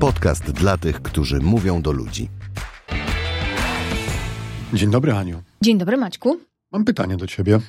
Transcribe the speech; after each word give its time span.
Podcast 0.00 0.50
dla 0.50 0.76
tych, 0.76 1.02
którzy 1.02 1.40
mówią 1.40 1.82
do 1.82 1.92
ludzi. 1.92 2.28
Dzień 4.74 4.90
dobry, 4.90 5.12
Aniu. 5.12 5.42
Dzień 5.62 5.78
dobry, 5.78 5.96
Maćku. 5.96 6.40
Mam 6.72 6.84
pytanie 6.84 7.16
do 7.16 7.26
ciebie. 7.26 7.60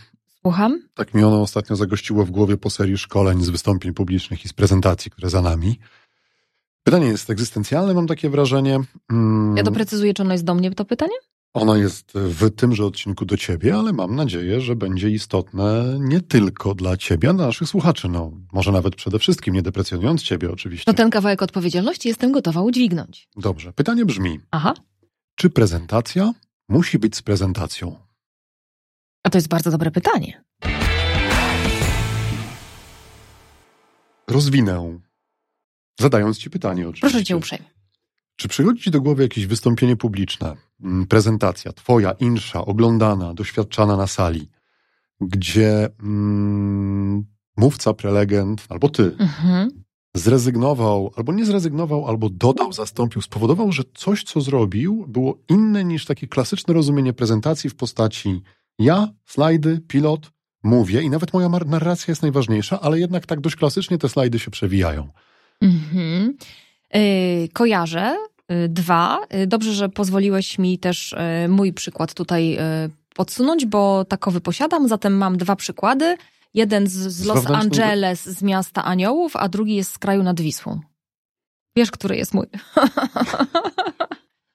Słucham. 0.41 0.81
Tak 0.93 1.13
mi 1.13 1.23
ono 1.23 1.41
ostatnio 1.41 1.75
zagościło 1.75 2.25
w 2.25 2.31
głowie 2.31 2.57
po 2.57 2.69
serii 2.69 2.97
szkoleń 2.97 3.43
z 3.43 3.49
wystąpień 3.49 3.93
publicznych 3.93 4.45
i 4.45 4.47
z 4.47 4.53
prezentacji, 4.53 5.11
które 5.11 5.29
za 5.29 5.41
nami. 5.41 5.79
Pytanie 6.83 7.07
jest 7.07 7.29
egzystencjalne, 7.29 7.93
mam 7.93 8.07
takie 8.07 8.29
wrażenie. 8.29 8.79
Mm, 9.11 9.57
ja 9.57 9.63
doprecyzuję, 9.63 10.13
czy 10.13 10.23
ono 10.23 10.31
jest 10.31 10.45
do 10.45 10.55
mnie, 10.55 10.71
to 10.71 10.85
pytanie? 10.85 11.15
Ono 11.53 11.75
jest 11.75 12.11
w 12.13 12.55
tymże 12.55 12.85
odcinku 12.85 13.25
do 13.25 13.37
ciebie, 13.37 13.75
ale 13.75 13.93
mam 13.93 14.15
nadzieję, 14.15 14.61
że 14.61 14.75
będzie 14.75 15.09
istotne 15.09 15.97
nie 15.99 16.21
tylko 16.21 16.75
dla 16.75 16.97
ciebie, 16.97 17.29
a 17.29 17.33
dla 17.33 17.45
naszych 17.45 17.69
słuchaczy. 17.69 18.09
No, 18.09 18.31
może 18.53 18.71
nawet 18.71 18.95
przede 18.95 19.19
wszystkim, 19.19 19.53
nie 19.53 19.61
deprecjonując 19.61 20.23
ciebie 20.23 20.51
oczywiście. 20.51 20.83
No 20.87 20.93
ten 20.93 21.09
kawałek 21.09 21.41
odpowiedzialności 21.41 22.07
jestem 22.07 22.31
gotowa 22.31 22.61
udźwignąć. 22.61 23.27
Dobrze. 23.35 23.73
Pytanie 23.73 24.05
brzmi. 24.05 24.39
Aha. 24.51 24.73
Czy 25.35 25.49
prezentacja 25.49 26.33
musi 26.69 26.99
być 26.99 27.15
z 27.15 27.21
prezentacją? 27.21 27.95
A 29.23 29.29
to 29.29 29.37
jest 29.37 29.47
bardzo 29.47 29.71
dobre 29.71 29.91
pytanie. 29.91 30.43
Rozwinę. 34.27 34.99
Zadając 35.99 36.37
ci 36.37 36.49
pytanie 36.49 36.89
oczywiście. 36.89 37.07
Proszę 37.09 37.23
cię 37.25 37.37
uprzejmie. 37.37 37.76
Czy 38.37 38.47
przychodzi 38.47 38.83
ci 38.83 38.91
do 38.91 39.01
głowy 39.01 39.23
jakieś 39.23 39.45
wystąpienie 39.45 39.95
publiczne, 39.95 40.55
mm, 40.83 41.07
prezentacja 41.07 41.73
twoja, 41.73 42.11
insza, 42.11 42.65
oglądana, 42.65 43.33
doświadczana 43.33 43.97
na 43.97 44.07
sali, 44.07 44.49
gdzie 45.21 45.89
mm, 46.03 47.25
mówca, 47.57 47.93
prelegent 47.93 48.65
albo 48.69 48.89
ty 48.89 49.15
mhm. 49.19 49.83
zrezygnował, 50.15 51.11
albo 51.15 51.33
nie 51.33 51.45
zrezygnował, 51.45 52.07
albo 52.07 52.29
dodał, 52.29 52.73
zastąpił, 52.73 53.21
spowodował, 53.21 53.71
że 53.71 53.83
coś, 53.93 54.23
co 54.23 54.41
zrobił, 54.41 55.05
było 55.07 55.37
inne 55.49 55.83
niż 55.83 56.05
takie 56.05 56.27
klasyczne 56.27 56.73
rozumienie 56.73 57.13
prezentacji 57.13 57.69
w 57.69 57.75
postaci 57.75 58.41
ja, 58.79 59.07
slajdy, 59.25 59.81
pilot, 59.87 60.31
mówię 60.63 61.01
i 61.01 61.09
nawet 61.09 61.33
moja 61.33 61.49
narracja 61.49 62.11
jest 62.11 62.21
najważniejsza, 62.21 62.79
ale 62.81 62.99
jednak 62.99 63.25
tak 63.25 63.41
dość 63.41 63.55
klasycznie 63.55 63.97
te 63.97 64.09
slajdy 64.09 64.39
się 64.39 64.51
przewijają. 64.51 65.09
Mhm. 65.61 66.37
Yy, 66.93 67.49
kojarzę. 67.53 68.17
Yy, 68.49 68.69
dwa. 68.69 69.19
Yy, 69.31 69.47
dobrze, 69.47 69.73
że 69.73 69.89
pozwoliłeś 69.89 70.59
mi 70.59 70.79
też 70.79 71.15
mój 71.49 71.73
przykład 71.73 72.13
tutaj 72.13 72.57
podsunąć, 73.15 73.65
bo 73.65 74.05
takowy 74.05 74.41
posiadam, 74.41 74.87
zatem 74.87 75.17
mam 75.17 75.37
dwa 75.37 75.55
przykłady. 75.55 76.17
Jeden 76.53 76.87
z, 76.87 76.93
z 76.93 77.25
Los 77.25 77.45
Angeles, 77.45 78.25
z 78.25 78.41
miasta 78.41 78.83
aniołów, 78.83 79.35
a 79.35 79.49
drugi 79.49 79.75
jest 79.75 79.93
z 79.93 79.97
kraju 79.97 80.23
nad 80.23 80.41
Wisłą. 80.41 80.79
Wiesz, 81.75 81.91
który 81.91 82.15
jest 82.15 82.33
mój. 82.33 82.45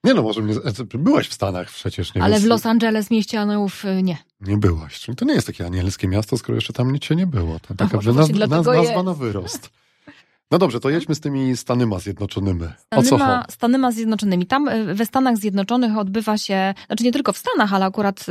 Nie 0.05 0.15
no, 0.15 0.23
może 0.23 0.43
mnie, 0.43 0.55
byłaś 0.95 1.29
w 1.29 1.33
Stanach 1.33 1.71
przecież. 1.71 2.15
Nie 2.15 2.23
Ale 2.23 2.41
w 2.41 2.45
Los 2.45 2.67
Angeles, 2.67 3.11
mieście 3.11 3.41
aniołów, 3.41 3.85
nie. 4.03 4.19
Nie 4.41 4.57
byłaś. 4.57 5.01
Czyli 5.01 5.17
to 5.17 5.25
nie 5.25 5.35
jest 5.35 5.47
takie 5.47 5.67
anielskie 5.67 6.09
miasto, 6.09 6.39
skoro 6.39 6.55
jeszcze 6.55 6.73
tam 6.73 6.93
nic 6.93 7.11
nie 7.11 7.27
było. 7.27 7.61
To 7.61 7.75
taka 7.75 7.99
no, 8.05 8.13
nazwa, 8.13 8.73
nazwa 8.73 9.03
na 9.03 9.15
wyrost. 9.15 9.71
No 10.53 10.59
dobrze, 10.59 10.81
to 10.81 10.91
jedźmy 10.91 11.15
z 11.15 11.21
tymi 11.21 11.57
Stanyma 11.57 11.99
Zjednoczonymi. 11.99 12.69
O 12.91 13.03
co 13.03 13.19
chodzi? 13.19 13.33
Stanyma 13.49 13.93
Zjednoczonymi. 13.93 14.47
Tam 14.47 14.69
y, 14.69 14.95
we 14.95 15.07
Stanach 15.07 15.37
Zjednoczonych 15.37 15.99
odbywa 15.99 16.39
się, 16.39 16.75
znaczy 16.87 17.05
nie 17.05 17.13
tylko 17.13 17.33
w 17.33 17.39
Stanach, 17.39 17.75
ale 17.75 17.85
akurat 17.85 18.27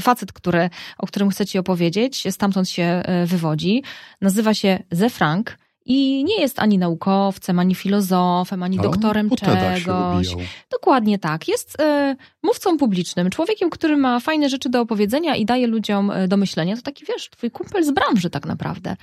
facet, 0.00 0.32
który, 0.32 0.70
o 0.98 1.06
którym 1.06 1.30
chcę 1.30 1.46
ci 1.46 1.58
opowiedzieć, 1.58 2.24
stamtąd 2.30 2.68
się 2.68 3.02
y, 3.22 3.26
wywodzi, 3.26 3.82
nazywa 4.20 4.54
się 4.54 4.82
Ze 4.90 5.10
Frank 5.10 5.56
i 5.92 6.24
nie 6.24 6.40
jest 6.40 6.58
ani 6.58 6.78
naukowcem, 6.78 7.58
ani 7.58 7.74
filozofem, 7.74 8.62
ani 8.62 8.76
doktorem 8.76 9.30
czegoś. 9.30 10.36
Dokładnie 10.70 11.18
tak. 11.18 11.48
Jest 11.48 11.80
y, 11.80 12.16
mówcą 12.42 12.78
publicznym, 12.78 13.30
człowiekiem, 13.30 13.70
który 13.70 13.96
ma 13.96 14.20
fajne 14.20 14.48
rzeczy 14.48 14.68
do 14.68 14.80
opowiedzenia 14.80 15.36
i 15.36 15.44
daje 15.44 15.66
ludziom 15.66 16.10
e, 16.10 16.28
do 16.28 16.36
myślenia. 16.36 16.76
To 16.76 16.82
taki, 16.82 17.04
wiesz, 17.04 17.30
twój 17.30 17.50
kumpel 17.50 17.84
z 17.84 17.90
branży 17.90 18.30
tak 18.30 18.46
naprawdę. 18.46 18.96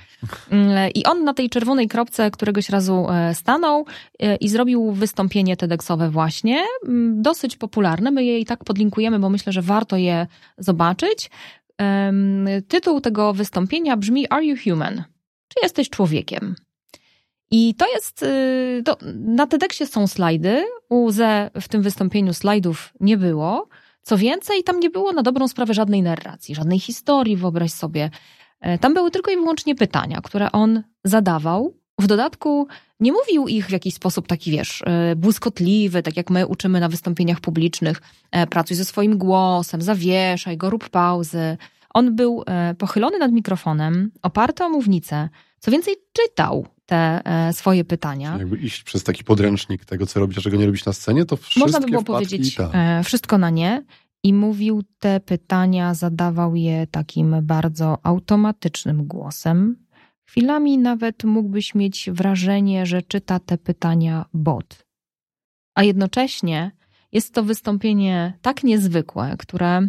Y, 0.52 0.90
I 0.98 1.04
on 1.04 1.24
na 1.24 1.34
tej 1.34 1.50
czerwonej 1.50 1.88
kropce 1.88 2.30
któregoś 2.30 2.68
razu 2.68 3.06
stanął 3.32 3.86
i 4.40 4.48
zrobił 4.48 4.92
wystąpienie 4.92 5.56
TEDxowe 5.56 6.10
właśnie. 6.10 6.64
Dosyć 7.12 7.56
popularne. 7.56 8.10
My 8.10 8.24
je 8.24 8.38
i 8.38 8.44
tak 8.44 8.64
podlinkujemy, 8.64 9.18
bo 9.18 9.30
myślę, 9.30 9.52
że 9.52 9.62
warto 9.62 9.96
je 9.96 10.26
zobaczyć. 10.58 11.30
Tytuł 12.68 13.00
tego 13.00 13.32
wystąpienia 13.32 13.96
brzmi 13.96 14.28
Are 14.28 14.44
You 14.44 14.56
Human? 14.64 15.04
Czy 15.48 15.60
jesteś 15.62 15.90
człowiekiem? 15.90 16.54
I 17.50 17.74
to 17.74 17.86
jest, 17.94 18.22
y, 18.22 18.82
to, 18.84 18.96
na 19.14 19.46
TEDxie 19.46 19.86
są 19.86 20.06
slajdy, 20.06 20.64
u 20.88 21.10
Ze 21.10 21.50
w 21.60 21.68
tym 21.68 21.82
wystąpieniu 21.82 22.34
slajdów 22.34 22.92
nie 23.00 23.16
było. 23.16 23.68
Co 24.02 24.18
więcej, 24.18 24.64
tam 24.64 24.80
nie 24.80 24.90
było 24.90 25.12
na 25.12 25.22
dobrą 25.22 25.48
sprawę 25.48 25.74
żadnej 25.74 26.02
narracji, 26.02 26.54
żadnej 26.54 26.78
historii, 26.78 27.36
wyobraź 27.36 27.72
sobie. 27.72 28.10
E, 28.60 28.78
tam 28.78 28.94
były 28.94 29.10
tylko 29.10 29.30
i 29.30 29.36
wyłącznie 29.36 29.74
pytania, 29.74 30.20
które 30.20 30.52
on 30.52 30.82
zadawał. 31.04 31.74
W 32.00 32.06
dodatku 32.06 32.66
nie 33.00 33.12
mówił 33.12 33.48
ich 33.48 33.66
w 33.66 33.70
jakiś 33.70 33.94
sposób 33.94 34.26
taki, 34.26 34.50
wiesz, 34.50 34.82
e, 34.86 35.16
błyskotliwy, 35.16 36.02
tak 36.02 36.16
jak 36.16 36.30
my 36.30 36.46
uczymy 36.46 36.80
na 36.80 36.88
wystąpieniach 36.88 37.40
publicznych. 37.40 38.02
E, 38.30 38.46
pracuj 38.46 38.76
ze 38.76 38.84
swoim 38.84 39.18
głosem, 39.18 39.82
zawieszaj 39.82 40.56
go, 40.56 40.70
rób 40.70 40.88
pauzy. 40.88 41.56
On 41.94 42.16
był 42.16 42.44
pochylony 42.78 43.18
nad 43.18 43.32
mikrofonem, 43.32 44.10
oparty 44.22 44.64
o 44.64 44.70
mównicę. 44.70 45.28
Co 45.58 45.70
więcej, 45.70 45.96
czytał 46.12 46.66
te 46.88 47.20
e, 47.24 47.52
swoje 47.52 47.84
pytania. 47.84 48.28
Czyli 48.30 48.40
jakby 48.40 48.58
iść 48.58 48.82
przez 48.82 49.04
taki 49.04 49.24
podręcznik 49.24 49.84
tego, 49.84 50.06
co 50.06 50.20
robić, 50.20 50.38
a 50.38 50.40
czego 50.40 50.56
nie 50.56 50.66
robić 50.66 50.84
na 50.84 50.92
scenie, 50.92 51.24
to 51.24 51.36
wszystkie 51.36 51.60
Można 51.60 51.80
by 51.80 51.86
było 51.86 52.02
powiedzieć 52.02 52.54
tak. 52.54 52.70
E, 52.74 53.02
wszystko 53.04 53.38
na 53.38 53.50
nie. 53.50 53.84
I 54.22 54.34
mówił 54.34 54.82
te 54.98 55.20
pytania, 55.20 55.94
zadawał 55.94 56.56
je 56.56 56.86
takim 56.86 57.36
bardzo 57.42 57.98
automatycznym 58.02 59.06
głosem. 59.06 59.76
Chwilami 60.28 60.78
nawet 60.78 61.24
mógłbyś 61.24 61.74
mieć 61.74 62.10
wrażenie, 62.12 62.86
że 62.86 63.02
czyta 63.02 63.38
te 63.38 63.58
pytania 63.58 64.24
bot. 64.34 64.86
A 65.74 65.82
jednocześnie 65.82 66.70
jest 67.12 67.34
to 67.34 67.42
wystąpienie 67.42 68.32
tak 68.42 68.64
niezwykłe, 68.64 69.34
które 69.38 69.88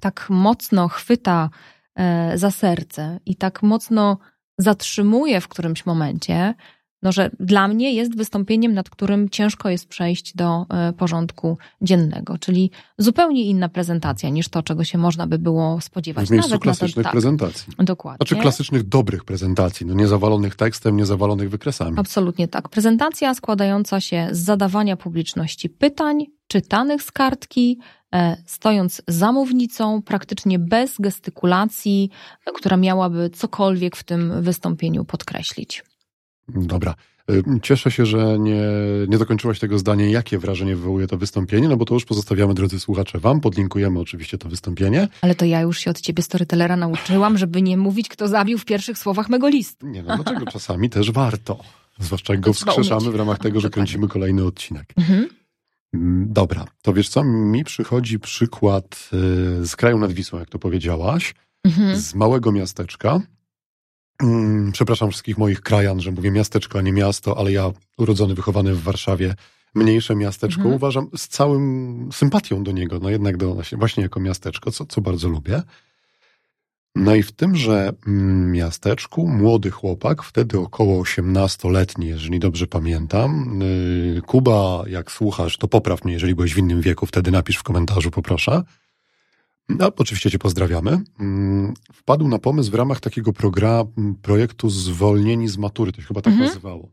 tak 0.00 0.26
mocno 0.30 0.88
chwyta 0.88 1.50
e, 1.94 2.38
za 2.38 2.50
serce 2.50 3.20
i 3.26 3.36
tak 3.36 3.62
mocno 3.62 4.18
zatrzymuje 4.58 5.40
w 5.40 5.48
którymś 5.48 5.86
momencie, 5.86 6.54
no, 7.02 7.12
że 7.12 7.30
dla 7.40 7.68
mnie 7.68 7.92
jest 7.92 8.16
wystąpieniem, 8.16 8.74
nad 8.74 8.90
którym 8.90 9.28
ciężko 9.28 9.68
jest 9.68 9.88
przejść 9.88 10.36
do 10.36 10.66
e, 10.70 10.92
porządku 10.92 11.58
dziennego, 11.82 12.38
czyli 12.38 12.70
zupełnie 12.98 13.44
inna 13.44 13.68
prezentacja 13.68 14.28
niż 14.28 14.48
to, 14.48 14.62
czego 14.62 14.84
się 14.84 14.98
można 14.98 15.26
by 15.26 15.38
było 15.38 15.80
spodziewać. 15.80 16.28
W 16.28 16.30
miejscu 16.30 16.50
Nawet 16.50 16.62
klasycznych 16.62 17.04
tak, 17.04 17.12
prezentacji. 17.12 17.72
Dokładnie. 17.78 18.16
Znaczy 18.16 18.42
klasycznych, 18.42 18.82
dobrych 18.82 19.24
prezentacji, 19.24 19.86
no 19.86 19.94
nie 19.94 20.08
zawalonych 20.08 20.54
tekstem, 20.54 20.96
nie 20.96 21.06
zawalonych 21.06 21.50
wykresami. 21.50 21.98
Absolutnie 21.98 22.48
tak. 22.48 22.68
Prezentacja 22.68 23.34
składająca 23.34 24.00
się 24.00 24.28
z 24.32 24.38
zadawania 24.38 24.96
publiczności 24.96 25.68
pytań, 25.68 26.26
czytanych 26.48 27.02
z 27.02 27.12
kartki, 27.12 27.78
E, 28.14 28.36
stojąc 28.46 29.02
za 29.08 29.32
mównicą, 29.32 30.02
praktycznie 30.02 30.58
bez 30.58 30.96
gestykulacji, 30.98 32.10
która 32.54 32.76
miałaby 32.76 33.30
cokolwiek 33.30 33.96
w 33.96 34.04
tym 34.04 34.42
wystąpieniu 34.42 35.04
podkreślić. 35.04 35.84
Dobra. 36.48 36.94
E, 37.30 37.60
cieszę 37.62 37.90
się, 37.90 38.06
że 38.06 38.38
nie, 38.38 38.62
nie 39.08 39.18
dokończyłaś 39.18 39.58
tego 39.58 39.78
zdania, 39.78 40.08
jakie 40.08 40.38
wrażenie 40.38 40.76
wywołuje 40.76 41.06
to 41.06 41.18
wystąpienie, 41.18 41.68
no 41.68 41.76
bo 41.76 41.84
to 41.84 41.94
już 41.94 42.04
pozostawiamy, 42.04 42.54
drodzy 42.54 42.80
słuchacze, 42.80 43.18
wam. 43.18 43.40
Podlinkujemy 43.40 44.00
oczywiście 44.00 44.38
to 44.38 44.48
wystąpienie. 44.48 45.08
Ale 45.20 45.34
to 45.34 45.44
ja 45.44 45.60
już 45.60 45.78
się 45.78 45.90
od 45.90 46.00
ciebie, 46.00 46.22
storytellera, 46.22 46.76
nauczyłam, 46.76 47.38
żeby 47.38 47.62
nie 47.62 47.76
mówić, 47.76 48.08
kto 48.08 48.28
zabił 48.28 48.58
w 48.58 48.64
pierwszych 48.64 48.98
słowach 48.98 49.28
mego 49.28 49.48
listu. 49.48 49.86
Nie, 49.86 50.02
no 50.02 50.16
dlaczego 50.16 50.46
czasami 50.52 50.90
też 50.90 51.10
warto. 51.10 51.58
Zwłaszcza 51.98 52.32
jak 52.32 52.40
go 52.40 52.52
wskrzeszamy 52.52 53.10
w 53.10 53.14
ramach 53.14 53.38
tego, 53.38 53.60
że 53.60 53.70
kręcimy 53.70 54.08
kolejny 54.08 54.44
odcinek. 54.44 54.94
Mhm. 54.96 55.28
Mm, 55.94 56.26
dobra, 56.32 56.64
to 56.82 56.92
wiesz 56.92 57.08
co, 57.08 57.24
mi 57.24 57.64
przychodzi 57.64 58.18
przykład 58.18 59.10
y, 59.62 59.66
z 59.66 59.76
kraju 59.76 59.98
nad 59.98 60.12
Wisłą, 60.12 60.38
jak 60.38 60.48
to 60.48 60.58
powiedziałaś, 60.58 61.34
mhm. 61.64 61.96
z 61.96 62.14
małego 62.14 62.52
miasteczka. 62.52 63.20
Mm, 64.22 64.72
przepraszam 64.72 65.10
wszystkich 65.10 65.38
moich 65.38 65.60
krajan, 65.60 66.00
że 66.00 66.10
mówię 66.10 66.30
miasteczko, 66.30 66.78
a 66.78 66.82
nie 66.82 66.92
miasto, 66.92 67.38
ale 67.38 67.52
ja 67.52 67.70
urodzony, 67.98 68.34
wychowany 68.34 68.74
w 68.74 68.82
Warszawie, 68.82 69.34
mniejsze 69.74 70.16
miasteczko, 70.16 70.60
mhm. 70.60 70.74
uważam 70.74 71.08
z 71.16 71.28
całym 71.28 72.08
sympatią 72.12 72.64
do 72.64 72.72
niego, 72.72 72.98
no 72.98 73.10
jednak 73.10 73.36
do, 73.36 73.56
właśnie 73.72 74.02
jako 74.02 74.20
miasteczko, 74.20 74.70
co, 74.70 74.86
co 74.86 75.00
bardzo 75.00 75.28
lubię. 75.28 75.62
No 76.94 77.14
i 77.14 77.22
w 77.22 77.32
tymże 77.32 77.92
mm, 78.06 78.52
miasteczku 78.52 79.28
młody 79.28 79.70
chłopak, 79.70 80.22
wtedy 80.22 80.58
około 80.58 81.02
18-letni, 81.02 82.06
jeżeli 82.06 82.38
dobrze 82.38 82.66
pamiętam. 82.66 83.62
Y, 83.62 84.22
Kuba, 84.26 84.82
jak 84.86 85.12
słuchasz, 85.12 85.56
to 85.56 85.68
popraw 85.68 86.04
mnie, 86.04 86.12
jeżeli 86.12 86.34
byłeś 86.34 86.54
w 86.54 86.58
innym 86.58 86.80
wieku, 86.80 87.06
wtedy 87.06 87.30
napisz 87.30 87.56
w 87.56 87.62
komentarzu, 87.62 88.10
poproszę. 88.10 88.62
No, 89.68 89.92
oczywiście 89.96 90.30
Cię 90.30 90.38
pozdrawiamy. 90.38 91.00
Mm, 91.20 91.74
wpadł 91.92 92.28
na 92.28 92.38
pomysł 92.38 92.70
w 92.70 92.74
ramach 92.74 93.00
takiego 93.00 93.32
programu, 93.32 94.14
projektu 94.22 94.70
Zwolnieni 94.70 95.48
z 95.48 95.58
matury, 95.58 95.92
to 95.92 96.00
się 96.00 96.06
chyba 96.08 96.20
tak 96.20 96.32
mhm. 96.32 96.48
nazywało. 96.48 96.88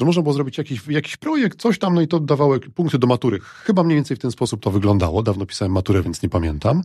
że 0.00 0.06
można 0.06 0.22
było 0.22 0.34
zrobić 0.34 0.58
jakiś, 0.58 0.86
jakiś 0.88 1.16
projekt, 1.16 1.60
coś 1.60 1.78
tam, 1.78 1.94
no 1.94 2.00
i 2.00 2.08
to 2.08 2.20
dawało 2.20 2.56
punkty 2.74 2.98
do 2.98 3.06
matury. 3.06 3.40
Chyba 3.40 3.84
mniej 3.84 3.96
więcej 3.96 4.16
w 4.16 4.20
ten 4.20 4.30
sposób 4.30 4.62
to 4.62 4.70
wyglądało. 4.70 5.22
Dawno 5.22 5.46
pisałem 5.46 5.72
maturę, 5.72 6.02
więc 6.02 6.22
nie 6.22 6.28
pamiętam. 6.28 6.82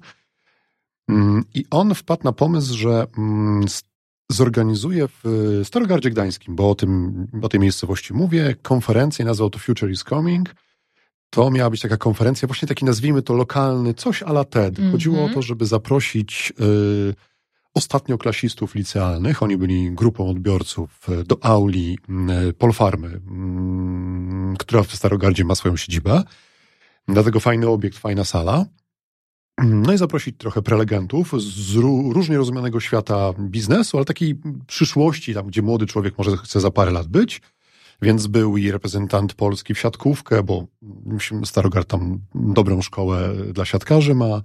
Mm, 1.10 1.44
I 1.54 1.66
on 1.72 1.96
wpadł 1.96 2.24
na 2.24 2.32
pomysł, 2.32 2.78
że 2.78 3.08
mm, 3.18 3.66
zorganizuje 4.32 5.08
w 5.24 5.62
Starogardzie 5.64 6.10
Gdańskim, 6.10 6.56
bo 6.56 6.70
o, 6.70 6.76
tym, 6.76 7.28
o 7.42 7.50
tej 7.50 7.60
miejscowości 7.60 8.14
mówię, 8.14 8.56
konferencję, 8.62 9.26
nazwał 9.26 9.50
to 9.50 9.60
Future 9.60 9.92
is 9.92 10.04
Coming. 10.04 10.56
To 11.32 11.52
miała 11.52 11.70
być 11.70 11.82
taka 11.82 11.98
konferencja, 11.98 12.48
właśnie 12.48 12.68
taki 12.68 12.86
nazwijmy 12.86 13.22
to 13.22 13.34
lokalny, 13.34 13.94
coś 13.94 14.24
ala 14.24 14.44
TED. 14.44 14.76
Chodziło 14.92 15.18
mm 15.18 15.28
-hmm. 15.28 15.32
o 15.32 15.36
to, 15.36 15.42
żeby 15.42 15.66
zaprosić 15.66 16.54
y, 16.62 17.14
ostatnioklasistów 17.74 18.76
licealnych, 18.76 19.44
oni 19.44 19.58
byli 19.58 19.92
grupą 19.92 20.30
odbiorców 20.30 21.10
e, 21.10 21.24
do 21.24 21.46
auli 21.46 21.98
e, 22.30 22.54
Polfarmy, 22.54 23.08
mm, 23.08 24.56
która 24.60 24.84
w 24.84 24.96
Starogardzie 24.96 25.46
ma 25.46 25.56
swoją 25.56 25.78
siedzibę. 25.78 26.24
Dlatego 27.08 27.40
fajny 27.40 27.68
obiekt, 27.68 27.98
fajna 27.98 28.24
sala. 28.24 28.66
No 29.64 29.94
i 29.94 29.98
zaprosić 29.98 30.38
trochę 30.38 30.62
prelegentów 30.62 31.34
z 31.42 31.76
różnie 32.14 32.38
rozumianego 32.38 32.80
świata 32.80 33.34
biznesu, 33.40 33.98
ale 33.98 34.06
takiej 34.06 34.42
przyszłości, 34.68 35.34
tam 35.34 35.48
gdzie 35.48 35.62
młody 35.62 35.86
człowiek 35.86 36.18
może 36.18 36.38
chce 36.38 36.60
za 36.60 36.72
parę 36.72 36.92
lat 36.92 37.08
być. 37.08 37.42
Więc 38.02 38.28
był 38.28 38.58
i 38.58 38.72
reprezentant 38.72 39.34
Polski 39.34 39.74
w 39.74 39.80
siatkówkę, 39.80 40.44
bo 40.44 40.66
Starogard 41.46 41.88
tam 41.88 42.20
dobrą 42.36 42.82
szkołę 42.82 43.34
dla 43.54 43.66
siatkarzy 43.66 44.16
ma. 44.16 44.42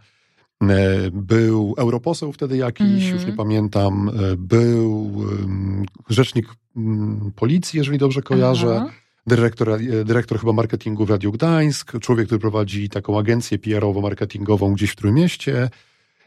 E, 0.63 1.11
był 1.13 1.75
europoseł 1.79 2.33
wtedy 2.33 2.57
jakiś, 2.57 3.05
mm. 3.05 3.15
już 3.15 3.27
nie 3.27 3.33
pamiętam. 3.33 4.09
E, 4.09 4.37
był 4.37 5.21
rzecznik 6.09 6.47
mm, 6.77 7.33
policji, 7.37 7.79
jeżeli 7.79 7.99
dobrze 7.99 8.23
kojarzę. 8.23 8.77
Aha. 8.77 8.91
Dyrektor, 9.27 9.71
e, 9.71 9.79
dyrektor 10.05 10.41
chyba 10.41 10.53
marketingu 10.53 11.07
w 11.07 11.11
Radiu 11.11 11.33
Gdańsk, 11.33 12.01
człowiek, 12.01 12.27
który 12.27 12.39
prowadzi 12.39 12.89
taką 12.89 13.19
agencję 13.19 13.59
PR-owo-marketingową 13.59 14.75
gdzieś 14.75 14.91
w 14.91 14.97
Trójmieście. 14.97 15.71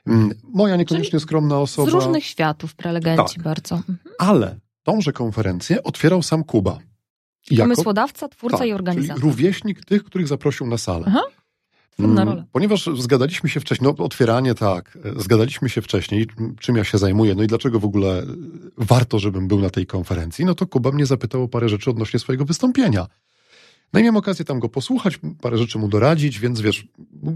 Mm, 0.07 0.33
moja 0.53 0.75
niekoniecznie 0.75 1.11
Czyli 1.11 1.21
skromna 1.21 1.59
osoba. 1.59 1.91
Z 1.91 1.93
różnych 1.93 2.25
światów 2.25 2.75
prelegenci 2.75 3.35
tak. 3.35 3.43
bardzo. 3.43 3.75
Mhm. 3.75 3.97
Ale 4.19 4.59
tąże 4.83 5.13
konferencję 5.13 5.83
otwierał 5.83 6.23
sam 6.23 6.43
Kuba. 6.43 6.79
Jako, 7.51 7.63
Pomysłodawca, 7.63 8.27
twórca 8.27 8.57
tak, 8.57 8.68
i 8.68 8.74
organizator. 8.74 9.24
Rówieśnik 9.24 9.86
tych, 9.86 10.03
których 10.03 10.27
zaprosił 10.27 10.68
na 10.68 10.77
salę. 10.77 11.06
Aha. 11.07 11.21
Mm, 12.00 12.18
rola. 12.18 12.45
Ponieważ 12.51 12.89
zgadaliśmy 12.97 13.50
się 13.50 13.59
wcześniej, 13.59 13.94
no 13.97 14.06
otwieranie 14.06 14.56
tak, 14.56 14.97
zgadaliśmy 15.18 15.69
się 15.69 15.81
wcześniej, 15.81 16.27
czym 16.59 16.75
ja 16.75 16.83
się 16.83 16.97
zajmuję, 16.97 17.36
no 17.36 17.44
i 17.44 17.47
dlaczego 17.47 17.80
w 17.80 17.86
ogóle 17.86 18.24
warto, 18.77 19.19
żebym 19.19 19.47
był 19.47 19.59
na 19.59 19.69
tej 19.69 19.86
konferencji, 19.86 20.45
no 20.45 20.56
to 20.56 20.68
Kuba 20.68 20.91
mnie 20.91 21.06
zapytał 21.06 21.44
o 21.44 21.47
parę 21.47 21.69
rzeczy 21.69 21.89
odnośnie 21.89 22.19
swojego 22.19 22.45
wystąpienia. 22.45 23.07
No 23.94 24.00
i 24.00 24.03
miałem 24.03 24.18
okazję 24.18 24.45
tam 24.45 24.59
go 24.59 24.69
posłuchać, 24.69 25.19
parę 25.41 25.57
rzeczy 25.57 25.80
mu 25.80 25.88
doradzić, 25.88 26.39
więc 26.39 26.62
wiesz, 26.62 26.88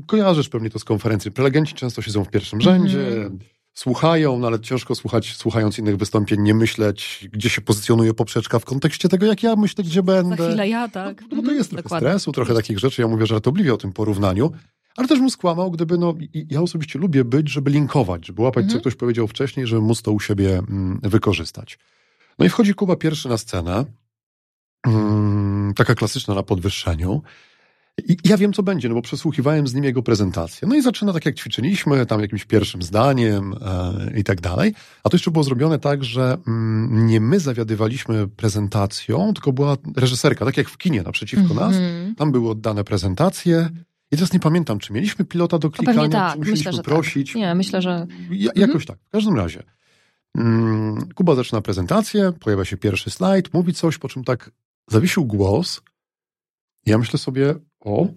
kojarzysz 0.07 0.50
pewnie 0.50 0.69
to 0.69 0.79
z 0.79 0.83
konferencji. 0.83 1.31
Prelegenci 1.31 1.73
często 1.73 2.01
siedzą 2.01 2.23
w 2.23 2.29
pierwszym 2.29 2.61
rzędzie, 2.61 3.07
mm 3.07 3.39
słuchają, 3.73 4.39
no 4.39 4.47
ale 4.47 4.59
ciężko 4.59 4.95
słuchać, 4.95 5.35
słuchając 5.35 5.79
innych 5.79 5.97
wystąpień, 5.97 6.41
nie 6.41 6.53
myśleć, 6.53 7.29
gdzie 7.31 7.49
się 7.49 7.61
pozycjonuje 7.61 8.13
poprzeczka 8.13 8.59
w 8.59 8.65
kontekście 8.65 9.09
tego, 9.09 9.25
jak 9.25 9.43
ja 9.43 9.55
myślę, 9.55 9.83
gdzie 9.83 10.03
będę. 10.03 10.35
Za 10.35 10.47
chwilę 10.47 10.69
ja, 10.69 10.87
tak. 10.87 11.21
No, 11.21 11.27
no 11.31 11.43
to 11.43 11.51
jest 11.51 11.69
trochę 11.69 11.83
Dokładnie. 11.83 12.09
stresu, 12.09 12.31
trochę 12.31 12.53
takich 12.53 12.79
rzeczy. 12.79 13.01
Ja 13.01 13.07
mówię 13.07 13.25
żartobliwie 13.25 13.73
o 13.73 13.77
tym 13.77 13.93
porównaniu, 13.93 14.51
ale 14.97 15.07
też 15.07 15.19
mu 15.19 15.29
skłamał, 15.29 15.71
gdyby, 15.71 15.97
no, 15.97 16.13
ja 16.33 16.61
osobiście 16.61 16.99
lubię 16.99 17.23
być, 17.23 17.49
żeby 17.49 17.71
linkować, 17.71 18.27
żeby 18.27 18.41
łapać, 18.41 18.63
mhm. 18.63 18.79
co 18.79 18.81
ktoś 18.81 18.95
powiedział 18.95 19.27
wcześniej, 19.27 19.67
żeby 19.67 19.81
móc 19.81 20.01
to 20.01 20.11
u 20.11 20.19
siebie 20.19 20.57
mm, 20.57 20.99
wykorzystać. 21.03 21.79
No 22.39 22.45
i 22.45 22.49
wchodzi 22.49 22.73
Kuba 22.73 22.95
pierwszy 22.95 23.29
na 23.29 23.37
scenę, 23.37 23.85
mm, 24.87 25.73
taka 25.75 25.95
klasyczna 25.95 26.33
na 26.33 26.43
podwyższeniu. 26.43 27.21
I 28.07 28.17
ja 28.25 28.37
wiem, 28.37 28.53
co 28.53 28.63
będzie, 28.63 28.89
no 28.89 28.95
bo 28.95 29.01
przesłuchiwałem 29.01 29.67
z 29.67 29.73
nim 29.73 29.83
jego 29.83 30.03
prezentację. 30.03 30.67
No 30.67 30.75
i 30.75 30.81
zaczyna 30.81 31.13
tak, 31.13 31.25
jak 31.25 31.35
ćwiczyliśmy, 31.35 32.05
tam 32.05 32.21
jakimś 32.21 32.45
pierwszym 32.45 32.81
zdaniem 32.81 33.53
e, 33.61 34.19
i 34.19 34.23
tak 34.23 34.41
dalej. 34.41 34.73
A 35.03 35.09
to 35.09 35.15
jeszcze 35.15 35.31
było 35.31 35.43
zrobione 35.43 35.79
tak, 35.79 36.03
że 36.03 36.37
mm, 36.47 37.07
nie 37.07 37.19
my 37.19 37.39
zawiadywaliśmy 37.39 38.27
prezentacją, 38.27 39.33
tylko 39.33 39.53
była 39.53 39.77
reżyserka, 39.95 40.45
tak 40.45 40.57
jak 40.57 40.69
w 40.69 40.77
kinie 40.77 41.03
naprzeciwko 41.03 41.53
mm 41.53 41.55
nas. 41.55 41.75
Tam 42.17 42.31
były 42.31 42.49
oddane 42.49 42.83
prezentacje. 42.83 43.69
I 44.11 44.15
teraz 44.15 44.33
nie 44.33 44.39
pamiętam, 44.39 44.79
czy 44.79 44.93
mieliśmy 44.93 45.25
pilota 45.25 45.59
do 45.59 45.69
klikania, 45.69 46.09
tak. 46.09 46.33
czy 46.33 46.39
musieliśmy 46.39 46.71
myślę, 46.71 46.83
prosić. 46.83 47.33
Tak. 47.33 47.41
Nie, 47.41 47.55
myślę, 47.55 47.81
że... 47.81 48.07
Ja, 48.31 48.51
jakoś 48.55 48.75
mm 48.75 48.77
-hmm. 48.77 48.87
tak. 48.87 48.97
W 49.07 49.09
każdym 49.09 49.35
razie. 49.35 49.63
Mm, 50.37 51.09
Kuba 51.15 51.35
zaczyna 51.35 51.61
prezentację, 51.61 52.33
pojawia 52.39 52.65
się 52.65 52.77
pierwszy 52.77 53.09
slajd, 53.09 53.53
mówi 53.53 53.73
coś, 53.73 53.97
po 53.97 54.09
czym 54.09 54.23
tak 54.23 54.51
zawiesił 54.87 55.25
głos. 55.25 55.81
Ja 56.85 56.97
myślę 56.97 57.19
sobie, 57.19 57.56
o, 57.80 58.07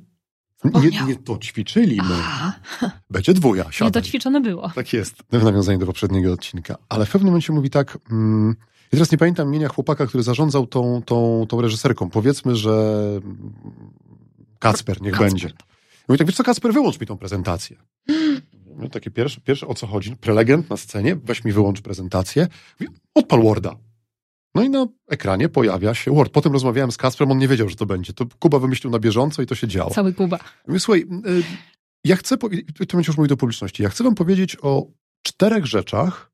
nie, 0.64 1.04
nie 1.06 1.16
to 1.16 1.38
ćwiczyliśmy. 1.38 2.14
Będzie 3.10 3.34
dwuja, 3.34 3.72
siadaj. 3.72 3.88
Nie 3.88 3.92
to 3.92 4.02
ćwiczone 4.02 4.40
było. 4.40 4.70
Tak 4.74 4.92
jest, 4.92 5.22
w 5.32 5.44
nawiązaniu 5.44 5.78
do 5.78 5.86
poprzedniego 5.86 6.32
odcinka. 6.32 6.76
Ale 6.88 7.06
w 7.06 7.10
pewnym 7.10 7.26
momencie 7.26 7.52
mówi 7.52 7.70
tak, 7.70 7.98
mm, 8.10 8.56
i 8.86 8.90
teraz 8.90 9.12
nie 9.12 9.18
pamiętam 9.18 9.48
imienia 9.48 9.68
chłopaka, 9.68 10.06
który 10.06 10.22
zarządzał 10.22 10.66
tą, 10.66 11.02
tą, 11.02 11.46
tą 11.48 11.60
reżyserką. 11.60 12.10
Powiedzmy, 12.10 12.56
że 12.56 12.96
Kacper, 14.58 15.02
niech 15.02 15.12
Kacper. 15.12 15.30
będzie. 15.30 15.50
Mówi 16.08 16.18
tak, 16.18 16.26
wiesz 16.26 16.36
co, 16.36 16.44
Kacper, 16.44 16.72
wyłącz 16.72 17.00
mi 17.00 17.06
tą 17.06 17.18
prezentację. 17.18 17.76
Takie 18.92 19.10
pierwsze, 19.10 19.40
pierwsze, 19.40 19.66
o 19.66 19.74
co 19.74 19.86
chodzi? 19.86 20.16
Prelegent 20.16 20.70
na 20.70 20.76
scenie, 20.76 21.16
weź 21.16 21.44
mi 21.44 21.52
wyłącz 21.52 21.80
prezentację. 21.80 22.48
Mówi, 22.80 22.92
odpal 23.14 23.42
Worda. 23.42 23.76
No 24.56 24.62
i 24.62 24.70
na 24.70 24.86
ekranie 25.08 25.48
pojawia 25.48 25.94
się 25.94 26.14
Word. 26.14 26.32
Potem 26.32 26.52
rozmawiałem 26.52 26.92
z 26.92 26.96
Kasprem, 26.96 27.30
on 27.30 27.38
nie 27.38 27.48
wiedział, 27.48 27.68
że 27.68 27.76
to 27.76 27.86
będzie. 27.86 28.12
To 28.12 28.24
Kuba 28.38 28.58
wymyślił 28.58 28.90
na 28.90 28.98
bieżąco 28.98 29.42
i 29.42 29.46
to 29.46 29.54
się 29.54 29.68
działo. 29.68 29.90
Cały 29.90 30.12
Kuba. 30.12 30.38
Mówię, 30.68 30.80
słuchaj, 30.80 31.00
y, 31.00 31.42
ja 32.04 32.16
chcę, 32.16 32.36
to 32.38 32.48
będzie 32.96 33.08
już 33.08 33.16
mówił 33.16 33.28
do 33.28 33.36
publiczności, 33.36 33.82
ja 33.82 33.88
chcę 33.88 34.04
wam 34.04 34.14
powiedzieć 34.14 34.56
o 34.62 34.86
czterech 35.22 35.66
rzeczach, 35.66 36.32